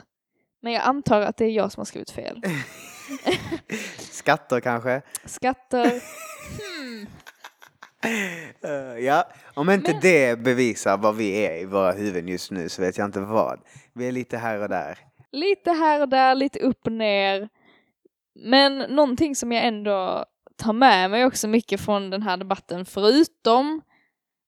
Men 0.61 0.73
jag 0.73 0.83
antar 0.83 1.21
att 1.21 1.37
det 1.37 1.45
är 1.45 1.51
jag 1.51 1.73
som 1.73 1.81
har 1.81 1.85
skrivit 1.85 2.11
fel. 2.11 2.43
Skatter 3.99 4.61
kanske? 4.61 5.03
Skatter. 5.25 5.85
Hmm. 5.85 7.07
Uh, 8.65 8.99
ja, 8.99 9.29
om 9.55 9.71
inte 9.71 9.93
Men... 9.93 10.01
det 10.01 10.39
bevisar 10.39 10.97
vad 10.97 11.17
vi 11.17 11.47
är 11.47 11.57
i 11.57 11.65
våra 11.65 11.93
huvuden 11.93 12.29
just 12.29 12.51
nu 12.51 12.69
så 12.69 12.83
vet 12.83 12.99
jag 12.99 13.05
inte 13.05 13.21
vad. 13.21 13.61
Vi 13.93 14.09
är 14.09 14.13
lite 14.13 14.37
här 14.37 14.63
och 14.63 14.69
där. 14.69 14.99
Lite 15.33 15.71
här 15.71 16.01
och 16.01 16.09
där, 16.09 16.35
lite 16.35 16.59
upp 16.59 16.87
och 16.87 16.93
ner. 16.93 17.49
Men 18.35 18.79
någonting 18.79 19.37
som 19.37 19.53
jag 19.53 19.67
ändå 19.67 20.25
tar 20.57 20.73
med 20.73 21.11
mig 21.11 21.25
också 21.25 21.49
mycket 21.49 21.81
från 21.81 22.11
den 22.11 22.23
här 22.23 22.37
debatten, 22.37 22.85
förutom 22.85 23.83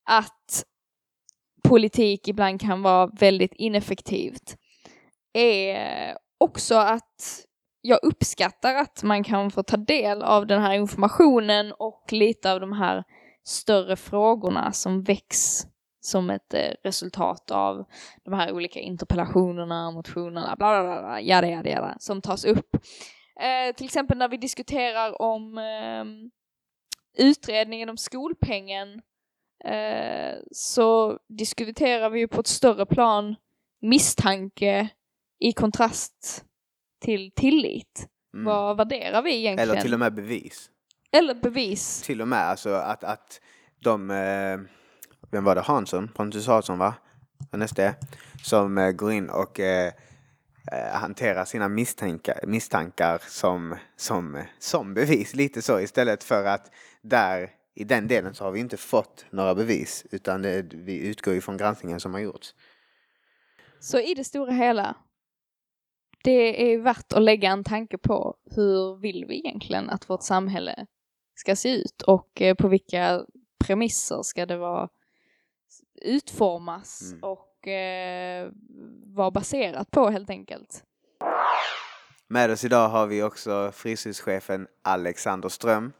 att 0.04 0.64
politik 1.68 2.28
ibland 2.28 2.60
kan 2.60 2.82
vara 2.82 3.06
väldigt 3.06 3.54
ineffektivt, 3.54 4.56
är 5.32 6.16
också 6.38 6.74
att 6.74 7.44
jag 7.80 7.98
uppskattar 8.02 8.74
att 8.74 9.02
man 9.02 9.24
kan 9.24 9.50
få 9.50 9.62
ta 9.62 9.76
del 9.76 10.22
av 10.22 10.46
den 10.46 10.62
här 10.62 10.72
informationen 10.74 11.72
och 11.72 12.04
lite 12.10 12.52
av 12.52 12.60
de 12.60 12.72
här 12.72 13.04
större 13.44 13.96
frågorna 13.96 14.72
som 14.72 15.02
väcks 15.02 15.66
som 16.06 16.30
ett 16.30 16.54
eh, 16.54 16.70
resultat 16.82 17.50
av 17.50 17.84
de 18.24 18.34
här 18.34 18.52
olika 18.52 18.80
interpellationerna, 18.80 19.90
motionerna, 19.90 20.56
bla 20.58 20.82
bla 20.82 21.02
bla, 21.02 21.20
jada 21.20 21.48
jada 21.48 21.70
jada, 21.70 21.96
som 21.98 22.22
tas 22.22 22.44
upp. 22.44 22.76
Eh, 23.40 23.74
till 23.74 23.86
exempel 23.86 24.18
när 24.18 24.28
vi 24.28 24.36
diskuterar 24.36 25.22
om 25.22 25.58
eh, 25.58 26.04
utredningen 27.24 27.88
om 27.88 27.96
skolpengen 27.96 29.02
eh, 29.64 30.34
så 30.52 31.18
diskuterar 31.28 32.10
vi 32.10 32.20
ju 32.20 32.28
på 32.28 32.40
ett 32.40 32.46
större 32.46 32.86
plan 32.86 33.34
misstanke 33.80 34.88
i 35.40 35.52
kontrast 35.52 36.44
till 37.00 37.32
tillit. 37.36 38.08
Mm. 38.34 38.44
Vad 38.44 38.76
värderar 38.76 39.22
vi 39.22 39.36
egentligen? 39.36 39.70
Eller 39.70 39.82
till 39.82 39.94
och 39.94 40.00
med 40.00 40.14
bevis. 40.14 40.70
Eller 41.12 41.34
bevis. 41.34 42.02
Till 42.02 42.20
och 42.20 42.28
med 42.28 42.38
alltså 42.38 42.70
att, 42.70 43.04
att 43.04 43.40
de, 43.80 44.10
eh, 44.10 44.58
vem 45.34 45.44
var 45.44 45.54
det, 45.54 45.60
Hansson, 45.60 46.08
Pontus 46.08 46.46
Hansson 46.46 46.78
va? 46.78 46.94
Från 47.50 47.68
SD, 47.68 47.80
som 48.42 48.78
eh, 48.78 48.90
går 48.90 49.12
in 49.12 49.30
och 49.30 49.60
eh, 49.60 49.92
eh 50.72 50.92
hanterar 50.92 51.44
sina 51.44 51.68
misstankar, 51.68 52.40
misstankar 52.46 53.22
som, 53.28 53.76
som, 53.96 54.42
som 54.58 54.94
bevis. 54.94 55.34
Lite 55.34 55.62
så 55.62 55.80
istället 55.80 56.24
för 56.24 56.44
att 56.44 56.70
där 57.02 57.50
i 57.74 57.84
den 57.84 58.08
delen 58.08 58.34
så 58.34 58.44
har 58.44 58.50
vi 58.50 58.60
inte 58.60 58.76
fått 58.76 59.26
några 59.30 59.54
bevis 59.54 60.06
utan 60.10 60.42
det, 60.42 60.62
vi 60.72 61.08
utgår 61.08 61.34
ifrån 61.34 61.56
granskningen 61.56 62.00
som 62.00 62.14
har 62.14 62.20
gjorts. 62.20 62.54
Så 63.80 64.00
i 64.00 64.14
det 64.14 64.24
stora 64.24 64.52
hela, 64.52 64.96
det 66.24 66.72
är 66.72 66.78
värt 66.78 67.12
att 67.12 67.22
lägga 67.22 67.50
en 67.50 67.64
tanke 67.64 67.98
på 67.98 68.36
hur 68.56 69.00
vill 69.00 69.24
vi 69.28 69.38
egentligen 69.38 69.90
att 69.90 70.10
vårt 70.10 70.22
samhälle 70.22 70.86
ska 71.34 71.56
se 71.56 71.68
ut 71.68 72.02
och 72.02 72.42
eh, 72.42 72.54
på 72.54 72.68
vilka 72.68 73.24
premisser 73.66 74.22
ska 74.22 74.46
det 74.46 74.56
vara 74.56 74.88
utformas 76.04 77.02
Mm. 77.12 77.22
och 77.22 77.68
eh, 77.68 78.50
vara 79.06 79.30
baserat 79.30 79.90
på 79.90 80.10
helt 80.10 80.30
enkelt. 80.30 80.82
Med 82.28 82.50
oss 82.50 82.64
idag 82.64 82.88
har 82.88 83.06
vi 83.06 83.22
också 83.22 83.70
Fryshus-chefen 83.72 84.66
Alexander 84.82 85.48
Ström. 85.48 85.92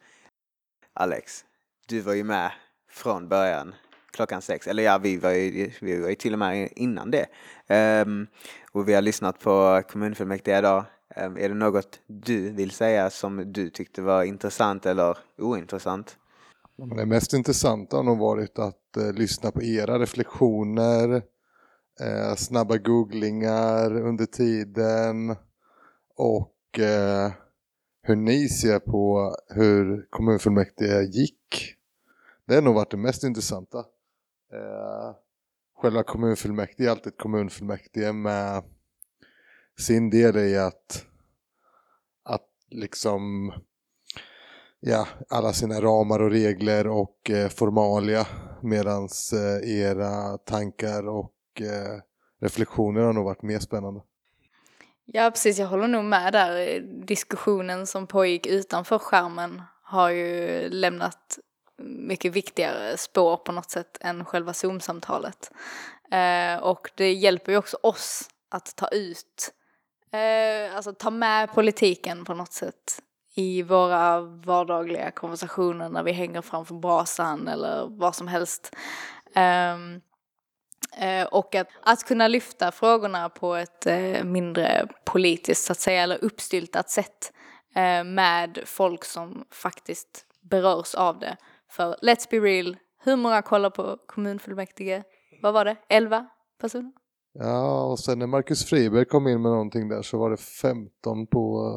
Alex, 0.95 1.45
du 1.89 2.01
var 2.01 2.13
ju 2.15 2.25
med 2.25 2.53
från 2.91 3.29
början 3.29 3.75
klockan 4.13 4.43
sex, 4.43 4.67
eller 4.67 4.83
ja, 4.83 4.99
vi 4.99 5.17
var 5.17 5.31
ju, 5.31 5.71
vi 5.81 6.01
var 6.01 6.09
ju 6.09 6.15
till 6.15 6.33
och 6.33 6.39
med 6.39 6.69
innan 6.77 7.11
det. 7.11 7.27
Ehm, 7.67 8.27
och 8.73 8.89
vi 8.89 8.95
har 8.95 9.03
lyssnat 9.03 9.41
på 9.41 9.83
kommunfullmäktige 9.89 10.59
idag. 10.59 10.85
Ehm, 11.17 11.37
är 11.37 11.49
det 11.49 11.55
något 11.55 12.01
du 12.07 12.51
vill 12.51 12.71
säga 12.71 13.11
som 13.11 13.53
du 13.53 13.71
tyckte 13.71 14.03
var 14.03 14.23
intressant 14.23 14.87
eller 14.87 15.19
ointressant? 15.39 16.19
Men 16.77 16.97
det 16.97 17.07
mest 17.07 17.33
intressanta 17.33 17.97
har 17.97 18.05
nog 18.05 18.19
varit 18.19 18.59
att 18.59 18.97
eh, 18.97 19.13
lyssna 19.13 19.51
på 19.51 19.63
era 19.63 19.99
reflektioner, 19.99 21.23
eh, 22.01 22.35
snabba 22.37 22.77
googlingar 22.77 24.01
under 24.01 24.27
tiden 24.27 25.37
och 26.17 26.79
eh, 26.79 27.33
hur 28.03 28.17
ni 28.17 28.49
ser 28.49 28.79
på 28.79 29.35
hur 29.49 30.07
kommunfullmäktige 30.11 31.03
gick. 31.03 31.75
Det 32.47 32.55
har 32.55 32.63
nog 32.63 32.75
varit 32.75 32.91
det 32.91 32.97
mest 32.97 33.25
intressanta. 33.25 33.79
Eh, 34.53 35.15
själva 35.77 36.03
kommunfullmäktige 36.03 36.87
är 36.87 36.91
alltid 36.91 37.13
ett 37.13 37.19
kommunfullmäktige 37.19 38.13
med 38.13 38.63
sin 39.79 40.11
del 40.11 40.37
i 40.37 40.59
att, 40.59 41.07
att 42.23 42.49
liksom 42.71 43.53
ja, 44.87 45.07
alla 45.29 45.53
sina 45.53 45.81
ramar 45.81 46.23
och 46.23 46.31
regler 46.31 46.87
och 46.87 47.31
eh, 47.31 47.49
formalia 47.49 48.27
medans 48.63 49.33
eh, 49.33 49.81
era 49.81 50.39
tankar 50.39 51.09
och 51.09 51.33
eh, 51.61 52.01
reflektioner 52.41 53.01
har 53.01 53.13
nog 53.13 53.25
varit 53.25 53.43
mer 53.43 53.59
spännande. 53.59 54.01
Ja, 55.05 55.31
precis. 55.31 55.59
Jag 55.59 55.67
håller 55.67 55.89
nog 55.89 56.05
med 56.05 56.33
där. 56.33 56.81
Diskussionen 57.07 57.87
som 57.87 58.07
pågick 58.07 58.47
utanför 58.47 58.99
skärmen 58.99 59.63
har 59.83 60.11
ju 60.11 60.69
lämnat 60.69 61.39
mycket 61.83 62.33
viktigare 62.33 62.97
spår 62.97 63.37
på 63.37 63.53
något 63.53 63.71
sätt 63.71 63.99
än 64.01 64.25
själva 64.25 64.53
Zoom-samtalet. 64.53 65.53
Eh, 66.11 66.63
och 66.63 66.91
det 66.95 67.13
hjälper 67.13 67.53
ju 67.53 67.59
också 67.59 67.77
oss 67.83 68.29
att 68.49 68.77
ta 68.77 68.89
ut, 68.89 69.53
eh, 70.13 70.77
alltså 70.77 70.93
ta 70.93 71.11
med 71.11 71.55
politiken 71.55 72.25
på 72.25 72.35
något 72.35 72.53
sätt 72.53 73.01
i 73.35 73.63
våra 73.63 74.21
vardagliga 74.21 75.11
konversationer 75.11 75.89
när 75.89 76.03
vi 76.03 76.13
hänger 76.13 76.43
framför 76.43 76.75
brasan 76.75 77.49
eller 77.49 77.87
vad 77.91 78.15
som 78.15 78.29
helst. 78.29 78.77
Um, 79.37 80.01
uh, 81.03 81.27
och 81.31 81.55
att, 81.55 81.69
att 81.83 82.05
kunna 82.05 82.29
lyfta 82.29 82.73
frågorna 82.73 83.29
på 83.29 83.55
ett 83.55 83.87
uh, 83.87 84.25
mindre 84.25 84.89
politiskt 85.05 85.65
så 85.65 85.73
att 85.73 85.79
säga, 85.79 86.03
eller 86.03 86.25
uppstyltat 86.25 86.91
sätt 86.91 87.33
uh, 87.77 88.05
med 88.05 88.59
folk 88.65 89.05
som 89.05 89.45
faktiskt 89.51 90.27
berörs 90.51 90.95
av 90.95 91.19
det. 91.19 91.37
För 91.71 91.97
let's 92.03 92.27
be 92.31 92.37
real, 92.37 92.77
hur 93.05 93.17
många 93.17 93.43
kollar 93.43 93.71
på 93.71 93.99
kommunfullmäktige? 94.07 95.03
Vad 95.43 95.55
var 95.55 95.65
det? 95.65 95.77
11 95.89 96.27
personer? 96.61 96.93
Ja, 97.39 97.85
och 97.85 97.99
sen 97.99 98.19
när 98.19 98.27
Marcus 98.27 98.65
Friberg 98.65 99.05
kom 99.05 99.29
in 99.29 99.43
med 99.43 99.51
någonting 99.51 99.89
där 99.89 100.03
så 100.03 100.19
var 100.19 100.31
det 100.31 100.37
15 100.37 101.27
på 101.27 101.71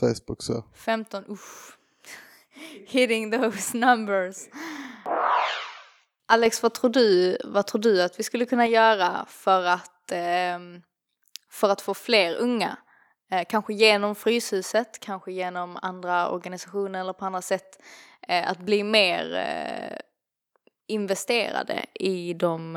Facebook. 0.00 0.42
Så. 0.42 0.64
15, 0.74 1.24
usch. 1.28 1.78
Hitting 2.86 3.30
those 3.30 3.78
numbers. 3.78 4.36
Alex, 6.28 6.62
vad 6.62 6.74
tror 6.74 6.90
du, 6.90 7.38
vad 7.44 7.66
tror 7.66 7.80
du 7.82 8.02
att 8.02 8.18
vi 8.18 8.22
skulle 8.22 8.46
kunna 8.46 8.66
göra 8.66 9.26
för 9.28 9.64
att, 9.64 10.12
eh, 10.12 10.58
för 11.50 11.70
att 11.70 11.80
få 11.80 11.94
fler 11.94 12.36
unga? 12.36 12.76
Eh, 13.30 13.44
kanske 13.48 13.74
genom 13.74 14.14
Fryshuset, 14.14 15.00
kanske 15.00 15.32
genom 15.32 15.78
andra 15.82 16.30
organisationer 16.30 17.00
eller 17.00 17.12
på 17.12 17.24
andra 17.24 17.42
sätt. 17.42 17.82
Eh, 18.28 18.50
att 18.50 18.58
bli 18.58 18.82
mer 18.82 19.34
eh, 19.34 19.98
investerade 20.88 21.86
i 21.94 22.34
de 22.34 22.72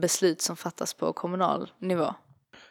beslut 0.00 0.42
som 0.42 0.56
fattas 0.56 0.94
på 0.94 1.12
kommunal 1.12 1.70
nivå. 1.78 2.14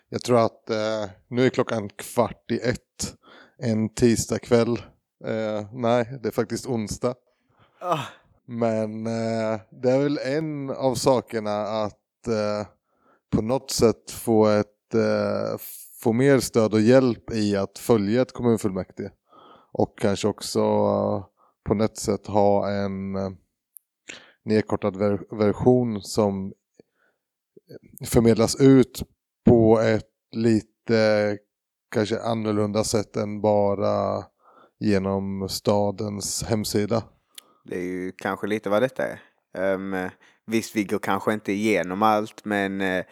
Jag 0.10 0.22
tror 0.22 0.46
att 0.46 0.70
eh, 0.70 1.10
nu 1.28 1.46
är 1.46 1.50
klockan 1.50 1.90
kvart 1.90 2.52
i 2.52 2.60
ett 2.60 3.16
en 3.62 3.90
tisdagkväll. 3.90 4.78
Eh, 5.26 5.68
nej, 5.74 6.20
det 6.22 6.28
är 6.28 6.32
faktiskt 6.32 6.66
onsdag. 6.68 7.16
Ah, 7.82 8.00
Men 8.46 9.08
eh, 9.08 9.60
det 9.70 9.92
är 9.92 10.00
väl 10.04 10.18
en 10.18 10.70
av 10.70 10.96
sakerna 10.96 11.62
att 11.62 12.28
eh, 12.28 12.68
på 13.30 13.42
något 13.42 13.72
sätt 13.72 14.12
få, 14.12 14.48
ett, 14.48 14.94
eh, 14.94 15.58
få 16.02 16.14
mer 16.14 16.40
stöd 16.40 16.74
och 16.74 16.82
hjälp 16.82 17.32
i 17.32 17.56
att 17.56 17.78
följa 17.78 18.22
ett 18.22 18.34
kommunfullmäktige. 18.34 19.12
Och 19.72 20.00
kanske 20.00 20.28
också 20.28 20.60
på 21.64 21.74
något 21.74 21.98
sätt 21.98 22.28
ha 22.28 22.70
en 22.70 23.16
eh, 23.16 23.30
nedkortad 24.46 24.96
ver- 24.96 25.38
version 25.38 26.02
som 26.02 26.54
förmedlas 28.06 28.56
ut 28.56 29.04
på 29.46 29.80
ett 29.80 30.10
lite 30.32 31.38
kanske 31.92 32.22
annorlunda 32.22 32.84
sätt 32.84 33.16
än 33.16 33.42
bara 33.42 34.26
genom 34.80 35.50
stadens 35.50 36.44
hemsida. 36.44 37.04
det 37.66 37.78
är 37.78 37.84
ju 37.84 38.12
kanske 38.12 38.48
lite 38.48 38.70
vad 38.70 38.82
detta 38.82 39.06
är. 39.08 39.20
Um, 39.74 40.10
visst, 40.46 40.76
vi 40.76 40.84
går 40.84 41.00
kanske 41.00 41.34
inte 41.34 41.52
igenom 41.52 42.04
allt, 42.04 42.46
men 42.46 42.82
uh, 42.82 43.04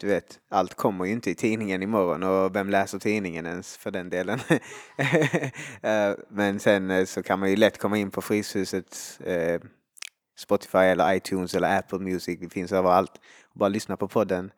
du 0.00 0.06
vet, 0.06 0.38
allt 0.50 0.74
kommer 0.74 1.04
ju 1.04 1.12
inte 1.12 1.30
i 1.30 1.34
tidningen 1.34 1.82
imorgon 1.82 2.22
och 2.22 2.56
vem 2.56 2.70
läser 2.70 2.98
tidningen 2.98 3.46
ens 3.46 3.76
för 3.76 3.90
den 3.90 4.10
delen? 4.10 4.38
uh, 4.48 6.14
men 6.28 6.60
sen 6.60 7.06
så 7.06 7.22
kan 7.22 7.38
man 7.38 7.50
ju 7.50 7.56
lätt 7.56 7.78
komma 7.78 7.98
in 7.98 8.10
på 8.10 8.22
Fryshusets 8.22 9.20
Spotify 10.38 10.78
eller 10.78 11.14
iTunes 11.14 11.54
eller 11.54 11.78
Apple 11.78 11.98
Music, 11.98 12.38
det 12.40 12.48
finns 12.48 12.72
överallt. 12.72 13.12
Och 13.52 13.58
bara 13.58 13.68
lyssna 13.68 13.96
på 13.96 14.08
podden 14.08 14.50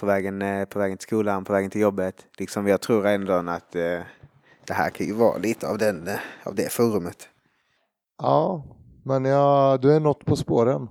på 0.00 0.06
vägen, 0.06 0.42
eh, 0.42 0.64
på 0.64 0.78
vägen 0.78 0.98
till 0.98 1.06
skolan, 1.06 1.44
på 1.44 1.52
vägen 1.52 1.70
till 1.70 1.80
jobbet. 1.80 2.26
Liksom 2.38 2.66
jag 2.66 2.80
tror 2.80 3.06
ändå 3.06 3.32
att 3.32 3.76
eh, 3.76 4.00
det 4.66 4.74
här 4.74 4.90
kan 4.90 5.06
ju 5.06 5.12
vara 5.12 5.38
lite 5.38 5.68
av, 5.68 5.78
den, 5.78 6.08
eh, 6.08 6.18
av 6.44 6.54
det 6.54 6.72
forumet. 6.72 7.28
Ja, 8.18 8.64
men 9.04 9.24
ja, 9.24 9.78
du 9.82 9.92
är 9.92 10.00
något 10.00 10.24
på 10.24 10.36
spåren. 10.36 10.88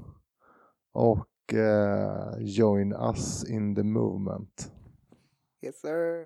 Och 0.93 1.53
eh, 1.53 2.37
join 2.39 2.93
us 2.93 3.49
in 3.49 3.75
the 3.75 3.83
movement. 3.83 4.71
Yes 5.61 5.81
sir. 5.81 6.25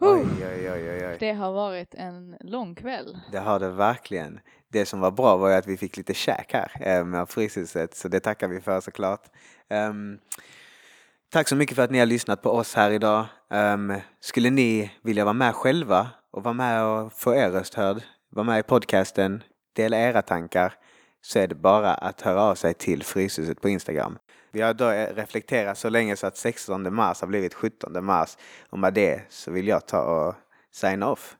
oj, 0.00 0.26
oj, 0.40 0.70
oj, 0.70 0.90
oj, 0.90 1.06
oj. 1.06 1.16
Det 1.20 1.32
har 1.32 1.52
varit 1.52 1.94
en 1.94 2.36
lång 2.40 2.74
kväll. 2.74 3.18
Det 3.32 3.38
har 3.38 3.60
det 3.60 3.70
verkligen. 3.70 4.40
Det 4.72 4.86
som 4.86 5.00
var 5.00 5.10
bra 5.10 5.36
var 5.36 5.48
ju 5.48 5.54
att 5.54 5.66
vi 5.66 5.76
fick 5.76 5.96
lite 5.96 6.14
käk 6.14 6.52
här 6.52 6.72
eh, 6.80 7.04
med 7.04 7.28
Fryshuset, 7.28 7.94
så 7.94 8.08
det 8.08 8.20
tackar 8.20 8.48
vi 8.48 8.60
för 8.60 8.80
såklart. 8.80 9.22
Um, 9.70 10.18
tack 11.32 11.48
så 11.48 11.56
mycket 11.56 11.76
för 11.76 11.82
att 11.82 11.90
ni 11.90 11.98
har 11.98 12.06
lyssnat 12.06 12.42
på 12.42 12.50
oss 12.50 12.74
här 12.74 12.90
idag. 12.90 13.26
Um, 13.50 13.94
skulle 14.20 14.50
ni 14.50 14.92
vilja 15.02 15.24
vara 15.24 15.34
med 15.34 15.54
själva 15.54 16.08
och 16.30 16.42
vara 16.42 16.54
med 16.54 16.84
och 16.84 17.12
få 17.12 17.34
er 17.34 17.50
röst 17.50 17.74
hörd, 17.74 18.02
vara 18.30 18.44
med 18.44 18.58
i 18.58 18.62
podcasten, 18.62 19.42
dela 19.72 19.96
era 19.96 20.22
tankar, 20.22 20.74
så 21.20 21.38
är 21.38 21.46
det 21.46 21.54
bara 21.54 21.94
att 21.94 22.20
höra 22.20 22.42
av 22.42 22.54
sig 22.54 22.74
till 22.74 23.02
Fryshuset 23.02 23.60
på 23.60 23.68
Instagram. 23.68 24.18
Vi 24.52 24.62
har 24.62 24.74
då 24.74 24.90
eh, 24.90 25.14
reflekterat 25.14 25.78
så 25.78 25.88
länge 25.88 26.16
så 26.16 26.26
att 26.26 26.36
16 26.36 26.94
mars 26.94 27.20
har 27.20 27.28
blivit 27.28 27.54
17 27.54 28.04
mars 28.04 28.36
och 28.70 28.78
med 28.78 28.94
det 28.94 29.22
så 29.28 29.50
vill 29.50 29.68
jag 29.68 29.86
ta 29.86 30.00
och 30.00 30.34
sign 30.72 31.02
off. 31.02 31.36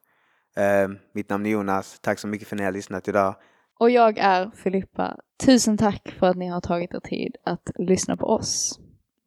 Eh, 0.57 0.89
mitt 1.15 1.31
namn 1.31 1.47
är 1.47 1.51
Jonas. 1.51 1.99
Tack 2.01 2.19
så 2.19 2.29
mycket 2.29 2.49
för 2.49 2.57
att 2.57 2.61
ni 2.61 2.65
har 2.65 2.73
lyssnat 2.73 3.09
idag. 3.09 3.35
Och 3.79 3.91
jag 3.91 4.19
är 4.19 4.51
Filippa. 4.51 5.17
Tusen 5.45 5.77
tack 5.77 6.15
för 6.19 6.27
att 6.27 6.37
ni 6.37 6.49
har 6.49 6.61
tagit 6.61 6.95
er 6.95 7.01
tid 7.01 7.37
att 7.45 7.71
lyssna 7.79 8.17
på 8.17 8.27
oss. 8.27 8.79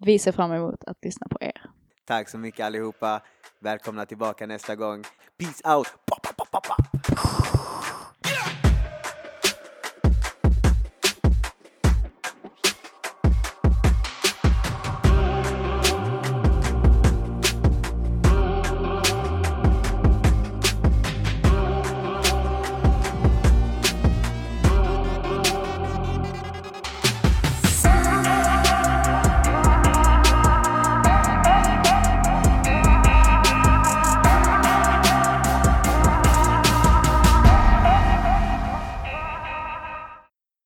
Vi 0.06 0.20
ser 0.20 0.32
fram 0.32 0.52
emot 0.52 0.84
att 0.84 0.98
lyssna 1.02 1.28
på 1.28 1.38
er. 1.42 1.62
Tack 2.08 2.30
så 2.30 2.38
mycket 2.38 2.66
allihopa. 2.66 3.22
Välkomna 3.60 4.06
tillbaka 4.06 4.48
nästa 4.48 4.76
gång. 4.76 5.04
Peace 5.38 5.76
out! 5.76 5.88